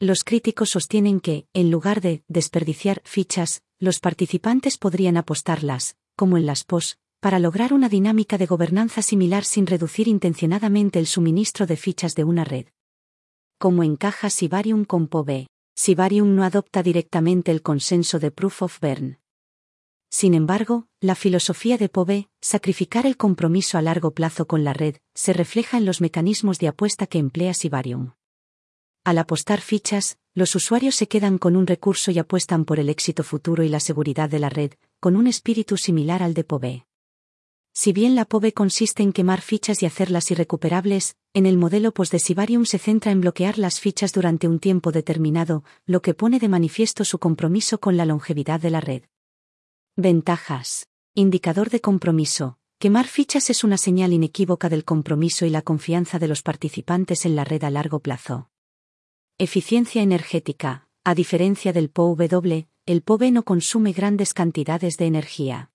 Los 0.00 0.24
críticos 0.24 0.70
sostienen 0.70 1.20
que, 1.20 1.46
en 1.52 1.70
lugar 1.70 2.00
de 2.00 2.24
desperdiciar 2.28 3.00
fichas, 3.04 3.62
los 3.78 4.00
participantes 4.00 4.76
podrían 4.76 5.16
apostarlas, 5.16 5.96
como 6.16 6.36
en 6.36 6.46
las 6.46 6.64
POS, 6.64 6.98
para 7.20 7.38
lograr 7.38 7.72
una 7.72 7.88
dinámica 7.88 8.36
de 8.36 8.46
gobernanza 8.46 9.00
similar 9.00 9.44
sin 9.44 9.66
reducir 9.66 10.08
intencionadamente 10.08 10.98
el 10.98 11.06
suministro 11.06 11.66
de 11.66 11.76
fichas 11.76 12.14
de 12.14 12.24
una 12.24 12.44
red 12.44 12.66
como 13.62 13.84
encaja 13.84 14.28
Sibarium 14.28 14.84
con 14.84 15.06
POVE. 15.06 15.46
Sibarium 15.74 16.34
no 16.34 16.44
adopta 16.44 16.82
directamente 16.82 17.50
el 17.50 17.62
consenso 17.62 18.18
de 18.18 18.30
Proof 18.30 18.62
of 18.62 18.80
Bern. 18.80 19.18
Sin 20.10 20.34
embargo, 20.34 20.86
la 21.00 21.14
filosofía 21.14 21.78
de 21.78 21.88
POVE, 21.88 22.28
sacrificar 22.42 23.06
el 23.06 23.16
compromiso 23.16 23.78
a 23.78 23.82
largo 23.82 24.12
plazo 24.12 24.46
con 24.46 24.64
la 24.64 24.74
red, 24.74 24.96
se 25.14 25.32
refleja 25.32 25.78
en 25.78 25.86
los 25.86 26.02
mecanismos 26.02 26.58
de 26.58 26.68
apuesta 26.68 27.06
que 27.06 27.18
emplea 27.18 27.54
Sibarium. 27.54 28.12
Al 29.04 29.16
apostar 29.16 29.62
fichas, 29.62 30.18
los 30.34 30.54
usuarios 30.54 30.94
se 30.94 31.08
quedan 31.08 31.38
con 31.38 31.56
un 31.56 31.66
recurso 31.66 32.10
y 32.10 32.18
apuestan 32.18 32.66
por 32.66 32.78
el 32.78 32.90
éxito 32.90 33.24
futuro 33.24 33.62
y 33.62 33.70
la 33.70 33.80
seguridad 33.80 34.28
de 34.28 34.38
la 34.38 34.50
red, 34.50 34.74
con 35.00 35.16
un 35.16 35.26
espíritu 35.26 35.78
similar 35.78 36.22
al 36.22 36.34
de 36.34 36.44
POVE. 36.44 36.86
Si 37.74 37.94
bien 37.94 38.14
la 38.14 38.26
POVE 38.26 38.52
consiste 38.52 39.02
en 39.02 39.12
quemar 39.12 39.40
fichas 39.40 39.82
y 39.82 39.86
hacerlas 39.86 40.30
irrecuperables, 40.30 41.16
en 41.32 41.46
el 41.46 41.56
modelo 41.56 41.92
post 41.92 42.12
de 42.12 42.18
Sibarium 42.18 42.66
se 42.66 42.78
centra 42.78 43.12
en 43.12 43.22
bloquear 43.22 43.58
las 43.58 43.80
fichas 43.80 44.12
durante 44.12 44.46
un 44.46 44.58
tiempo 44.58 44.92
determinado, 44.92 45.64
lo 45.86 46.02
que 46.02 46.12
pone 46.12 46.38
de 46.38 46.48
manifiesto 46.48 47.06
su 47.06 47.18
compromiso 47.18 47.80
con 47.80 47.96
la 47.96 48.04
longevidad 48.04 48.60
de 48.60 48.70
la 48.70 48.82
red. 48.82 49.04
Ventajas. 49.96 50.86
Indicador 51.14 51.70
de 51.70 51.80
compromiso. 51.80 52.58
Quemar 52.78 53.06
fichas 53.06 53.48
es 53.48 53.64
una 53.64 53.78
señal 53.78 54.12
inequívoca 54.12 54.68
del 54.68 54.84
compromiso 54.84 55.46
y 55.46 55.50
la 55.50 55.62
confianza 55.62 56.18
de 56.18 56.28
los 56.28 56.42
participantes 56.42 57.24
en 57.24 57.36
la 57.36 57.44
red 57.44 57.64
a 57.64 57.70
largo 57.70 58.00
plazo. 58.00 58.50
Eficiencia 59.38 60.02
energética. 60.02 60.88
A 61.04 61.14
diferencia 61.14 61.72
del 61.72 61.88
POW, 61.88 62.16
el 62.84 63.02
POVE 63.02 63.30
no 63.30 63.44
consume 63.44 63.92
grandes 63.92 64.34
cantidades 64.34 64.98
de 64.98 65.06
energía. 65.06 65.71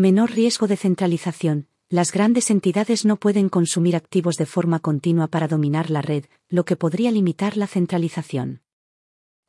Menor 0.00 0.30
riesgo 0.30 0.68
de 0.68 0.76
centralización. 0.76 1.66
Las 1.88 2.12
grandes 2.12 2.52
entidades 2.52 3.04
no 3.04 3.16
pueden 3.16 3.48
consumir 3.48 3.96
activos 3.96 4.36
de 4.36 4.46
forma 4.46 4.78
continua 4.78 5.26
para 5.26 5.48
dominar 5.48 5.90
la 5.90 6.02
red, 6.02 6.26
lo 6.48 6.64
que 6.64 6.76
podría 6.76 7.10
limitar 7.10 7.56
la 7.56 7.66
centralización. 7.66 8.62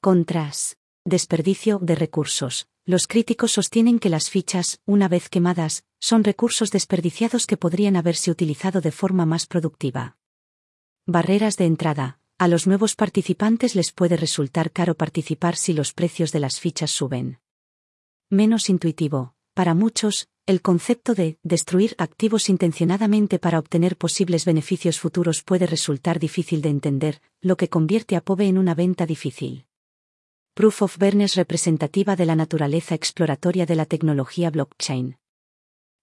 Contras. 0.01 0.77
Desperdicio 1.05 1.77
de 1.77 1.93
recursos. 1.93 2.67
Los 2.83 3.05
críticos 3.05 3.51
sostienen 3.51 3.99
que 3.99 4.09
las 4.09 4.31
fichas, 4.31 4.81
una 4.87 5.07
vez 5.07 5.29
quemadas, 5.29 5.83
son 5.99 6.23
recursos 6.23 6.71
desperdiciados 6.71 7.45
que 7.45 7.55
podrían 7.55 7.95
haberse 7.95 8.31
utilizado 8.31 8.81
de 8.81 8.91
forma 8.91 9.27
más 9.27 9.45
productiva. 9.45 10.17
Barreras 11.05 11.57
de 11.57 11.65
entrada. 11.65 12.21
A 12.39 12.47
los 12.47 12.65
nuevos 12.65 12.95
participantes 12.95 13.75
les 13.75 13.91
puede 13.91 14.17
resultar 14.17 14.71
caro 14.71 14.95
participar 14.95 15.57
si 15.57 15.73
los 15.73 15.93
precios 15.93 16.31
de 16.31 16.39
las 16.39 16.59
fichas 16.59 16.89
suben. 16.89 17.39
Menos 18.31 18.67
intuitivo. 18.71 19.35
Para 19.53 19.73
muchos, 19.73 20.29
el 20.49 20.63
concepto 20.63 21.13
de 21.13 21.37
destruir 21.43 21.93
activos 21.99 22.49
intencionadamente 22.49 23.37
para 23.37 23.59
obtener 23.59 23.95
posibles 23.97 24.45
beneficios 24.45 24.99
futuros 24.99 25.43
puede 25.43 25.67
resultar 25.67 26.17
difícil 26.17 26.63
de 26.63 26.69
entender, 26.69 27.21
lo 27.39 27.55
que 27.55 27.69
convierte 27.69 28.15
a 28.15 28.21
POVE 28.21 28.47
en 28.47 28.57
una 28.57 28.73
venta 28.73 29.05
difícil. 29.05 29.67
Proof 30.55 30.81
of 30.81 30.97
Burn 30.97 31.21
es 31.21 31.35
representativa 31.35 32.15
de 32.15 32.25
la 32.25 32.35
naturaleza 32.35 32.95
exploratoria 32.95 33.67
de 33.67 33.75
la 33.75 33.85
tecnología 33.85 34.49
blockchain. 34.49 35.19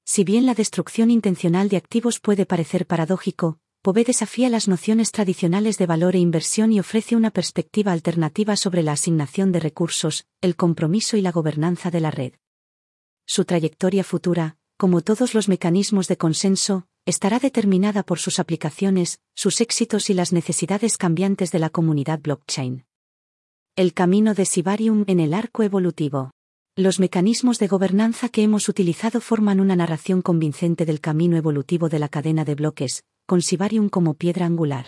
Si 0.05 0.23
bien 0.23 0.47
la 0.47 0.55
destrucción 0.55 1.11
intencional 1.11 1.69
de 1.69 1.79
activos 1.79 2.21
puede 2.21 2.47
parecer 2.47 2.87
paradójico, 2.87 3.59
POVE 3.83 4.05
desafía 4.05 4.49
las 4.49 4.69
nociones 4.69 5.11
tradicionales 5.11 5.77
de 5.77 5.87
valor 5.87 6.15
e 6.15 6.21
inversión 6.21 6.71
y 6.71 6.79
ofrece 6.79 7.17
una 7.17 7.33
perspectiva 7.33 7.91
alternativa 7.91 8.55
sobre 8.55 8.85
la 8.85 8.93
asignación 8.93 9.51
de 9.51 9.59
recursos, 9.59 10.25
el 10.41 10.55
compromiso 10.55 11.17
y 11.17 11.21
la 11.21 11.33
gobernanza 11.33 11.91
de 11.91 12.01
la 12.01 12.13
red. 12.13 12.35
Su 13.27 13.45
trayectoria 13.45 14.05
futura, 14.05 14.57
como 14.77 15.01
todos 15.01 15.35
los 15.35 15.49
mecanismos 15.49 16.07
de 16.07 16.17
consenso, 16.17 16.87
estará 17.07 17.41
determinada 17.41 18.05
por 18.05 18.21
sus 18.21 18.39
aplicaciones, 18.39 19.19
sus 19.35 19.61
éxitos 19.61 20.11
y 20.11 20.15
las 20.15 20.33
necesidades 20.33 20.97
cambiantes 20.97 21.51
de 21.51 21.59
la 21.59 21.69
comunidad 21.69 22.21
blockchain. 22.21 22.85
El 23.75 23.95
camino 23.95 24.33
de 24.33 24.45
Sibarium 24.45 25.05
en 25.09 25.19
el 25.19 25.35
arco 25.35 25.65
evolutivo. 25.65 26.31
Los 26.77 27.01
mecanismos 27.01 27.59
de 27.59 27.67
gobernanza 27.67 28.29
que 28.29 28.45
hemos 28.45 28.69
utilizado 28.69 29.21
forman 29.21 29.59
una 29.59 29.75
narración 29.75 30.23
convincente 30.23 30.87
del 30.87 31.01
camino 31.01 31.37
evolutivo 31.37 31.89
de 31.89 31.99
la 31.99 32.09
cadena 32.09 32.45
de 32.45 32.55
bloques, 32.55 33.03
con 33.27 33.43
Sibarium 33.43 33.89
como 33.89 34.15
piedra 34.15 34.47
angular. 34.47 34.87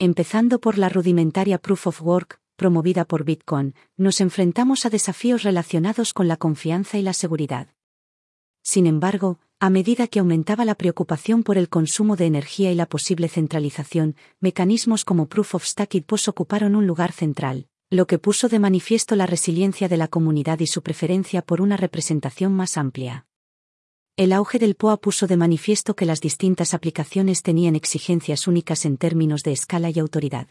Empezando 0.00 0.60
por 0.60 0.76
la 0.76 0.88
rudimentaria 0.88 1.58
Proof 1.58 1.86
of 1.86 2.02
Work, 2.02 2.40
promovida 2.58 3.04
por 3.04 3.24
Bitcoin, 3.24 3.74
nos 3.96 4.20
enfrentamos 4.20 4.84
a 4.84 4.90
desafíos 4.90 5.44
relacionados 5.44 6.12
con 6.12 6.26
la 6.26 6.36
confianza 6.36 6.98
y 6.98 7.02
la 7.02 7.12
seguridad. 7.12 7.68
Sin 8.62 8.88
embargo, 8.88 9.38
a 9.60 9.70
medida 9.70 10.08
que 10.08 10.18
aumentaba 10.18 10.64
la 10.64 10.74
preocupación 10.74 11.44
por 11.44 11.56
el 11.56 11.68
consumo 11.68 12.16
de 12.16 12.26
energía 12.26 12.72
y 12.72 12.74
la 12.74 12.86
posible 12.86 13.28
centralización, 13.28 14.16
mecanismos 14.40 15.04
como 15.04 15.28
Proof 15.28 15.54
of 15.54 15.64
Stake 15.64 15.98
y 15.98 16.00
POS 16.00 16.28
ocuparon 16.28 16.74
un 16.74 16.86
lugar 16.88 17.12
central, 17.12 17.68
lo 17.90 18.08
que 18.08 18.18
puso 18.18 18.48
de 18.48 18.58
manifiesto 18.58 19.14
la 19.14 19.26
resiliencia 19.26 19.88
de 19.88 19.96
la 19.96 20.08
comunidad 20.08 20.58
y 20.58 20.66
su 20.66 20.82
preferencia 20.82 21.42
por 21.42 21.60
una 21.60 21.76
representación 21.76 22.52
más 22.52 22.76
amplia. 22.76 23.26
El 24.16 24.32
auge 24.32 24.58
del 24.58 24.74
POA 24.74 24.96
puso 24.96 25.28
de 25.28 25.36
manifiesto 25.36 25.94
que 25.94 26.06
las 26.06 26.20
distintas 26.20 26.74
aplicaciones 26.74 27.42
tenían 27.44 27.76
exigencias 27.76 28.48
únicas 28.48 28.84
en 28.84 28.96
términos 28.96 29.44
de 29.44 29.52
escala 29.52 29.90
y 29.90 30.00
autoridad 30.00 30.48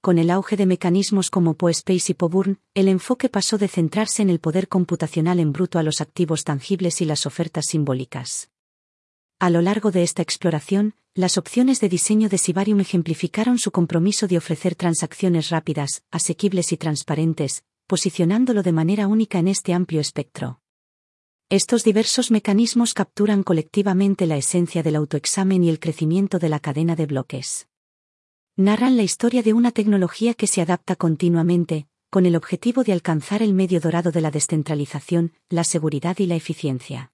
con 0.00 0.18
el 0.18 0.30
auge 0.30 0.56
de 0.56 0.66
mecanismos 0.66 1.30
como 1.30 1.54
PoSpace 1.54 2.12
y 2.12 2.14
PoBurn, 2.14 2.60
el 2.74 2.88
enfoque 2.88 3.28
pasó 3.28 3.58
de 3.58 3.68
centrarse 3.68 4.22
en 4.22 4.30
el 4.30 4.38
poder 4.38 4.68
computacional 4.68 5.40
en 5.40 5.52
bruto 5.52 5.78
a 5.78 5.82
los 5.82 6.00
activos 6.00 6.44
tangibles 6.44 7.00
y 7.00 7.04
las 7.04 7.26
ofertas 7.26 7.66
simbólicas. 7.66 8.50
A 9.38 9.50
lo 9.50 9.60
largo 9.62 9.90
de 9.90 10.02
esta 10.02 10.22
exploración, 10.22 10.94
las 11.14 11.38
opciones 11.38 11.80
de 11.80 11.88
diseño 11.88 12.28
de 12.28 12.38
Sibarium 12.38 12.80
ejemplificaron 12.80 13.58
su 13.58 13.70
compromiso 13.70 14.28
de 14.28 14.38
ofrecer 14.38 14.74
transacciones 14.74 15.50
rápidas, 15.50 16.04
asequibles 16.10 16.72
y 16.72 16.76
transparentes, 16.76 17.64
posicionándolo 17.86 18.62
de 18.62 18.72
manera 18.72 19.08
única 19.08 19.38
en 19.38 19.48
este 19.48 19.74
amplio 19.74 20.00
espectro. 20.00 20.60
Estos 21.48 21.84
diversos 21.84 22.30
mecanismos 22.30 22.94
capturan 22.94 23.42
colectivamente 23.42 24.26
la 24.26 24.36
esencia 24.36 24.82
del 24.82 24.96
autoexamen 24.96 25.64
y 25.64 25.68
el 25.68 25.80
crecimiento 25.80 26.38
de 26.38 26.48
la 26.48 26.60
cadena 26.60 26.96
de 26.96 27.06
bloques 27.06 27.68
narran 28.56 28.96
la 28.96 29.02
historia 29.02 29.42
de 29.42 29.52
una 29.52 29.70
tecnología 29.70 30.32
que 30.32 30.46
se 30.46 30.62
adapta 30.62 30.96
continuamente, 30.96 31.88
con 32.08 32.24
el 32.24 32.36
objetivo 32.36 32.84
de 32.84 32.92
alcanzar 32.92 33.42
el 33.42 33.52
medio 33.52 33.80
dorado 33.80 34.12
de 34.12 34.22
la 34.22 34.30
descentralización, 34.30 35.34
la 35.50 35.62
seguridad 35.62 36.18
y 36.18 36.26
la 36.26 36.36
eficiencia. 36.36 37.12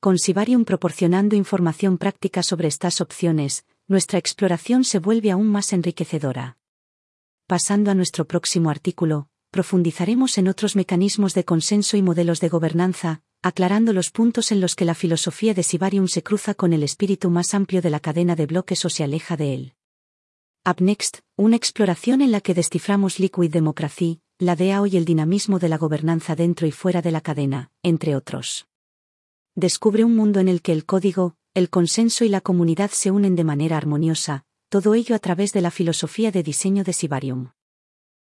Con 0.00 0.18
Sibarium 0.18 0.64
proporcionando 0.64 1.36
información 1.36 1.98
práctica 1.98 2.42
sobre 2.42 2.68
estas 2.68 3.02
opciones, 3.02 3.66
nuestra 3.86 4.18
exploración 4.18 4.84
se 4.84 4.98
vuelve 4.98 5.30
aún 5.30 5.46
más 5.46 5.74
enriquecedora. 5.74 6.56
Pasando 7.46 7.90
a 7.90 7.94
nuestro 7.94 8.26
próximo 8.26 8.70
artículo, 8.70 9.28
profundizaremos 9.50 10.38
en 10.38 10.48
otros 10.48 10.74
mecanismos 10.74 11.34
de 11.34 11.44
consenso 11.44 11.98
y 11.98 12.02
modelos 12.02 12.40
de 12.40 12.48
gobernanza, 12.48 13.20
aclarando 13.42 13.92
los 13.92 14.10
puntos 14.10 14.50
en 14.52 14.62
los 14.62 14.74
que 14.74 14.86
la 14.86 14.94
filosofía 14.94 15.52
de 15.52 15.62
Sibarium 15.62 16.08
se 16.08 16.22
cruza 16.22 16.54
con 16.54 16.72
el 16.72 16.82
espíritu 16.82 17.28
más 17.28 17.52
amplio 17.52 17.82
de 17.82 17.90
la 17.90 18.00
cadena 18.00 18.36
de 18.36 18.46
bloques 18.46 18.86
o 18.86 18.88
se 18.88 19.04
aleja 19.04 19.36
de 19.36 19.52
él. 19.52 19.75
Up 20.68 20.80
Next, 20.80 21.18
una 21.36 21.54
exploración 21.54 22.20
en 22.22 22.32
la 22.32 22.40
que 22.40 22.52
desciframos 22.52 23.20
Liquid 23.20 23.52
Democracy, 23.52 24.18
la 24.40 24.56
DAO 24.56 24.86
y 24.86 24.96
el 24.96 25.04
dinamismo 25.04 25.60
de 25.60 25.68
la 25.68 25.78
gobernanza 25.78 26.34
dentro 26.34 26.66
y 26.66 26.72
fuera 26.72 27.02
de 27.02 27.12
la 27.12 27.20
cadena, 27.20 27.70
entre 27.84 28.16
otros. 28.16 28.66
Descubre 29.54 30.02
un 30.02 30.16
mundo 30.16 30.40
en 30.40 30.48
el 30.48 30.62
que 30.62 30.72
el 30.72 30.84
código, 30.84 31.36
el 31.54 31.70
consenso 31.70 32.24
y 32.24 32.30
la 32.30 32.40
comunidad 32.40 32.90
se 32.90 33.12
unen 33.12 33.36
de 33.36 33.44
manera 33.44 33.76
armoniosa, 33.76 34.44
todo 34.68 34.94
ello 34.94 35.14
a 35.14 35.20
través 35.20 35.52
de 35.52 35.60
la 35.60 35.70
filosofía 35.70 36.32
de 36.32 36.42
diseño 36.42 36.82
de 36.82 36.94
Sibarium. 36.94 37.50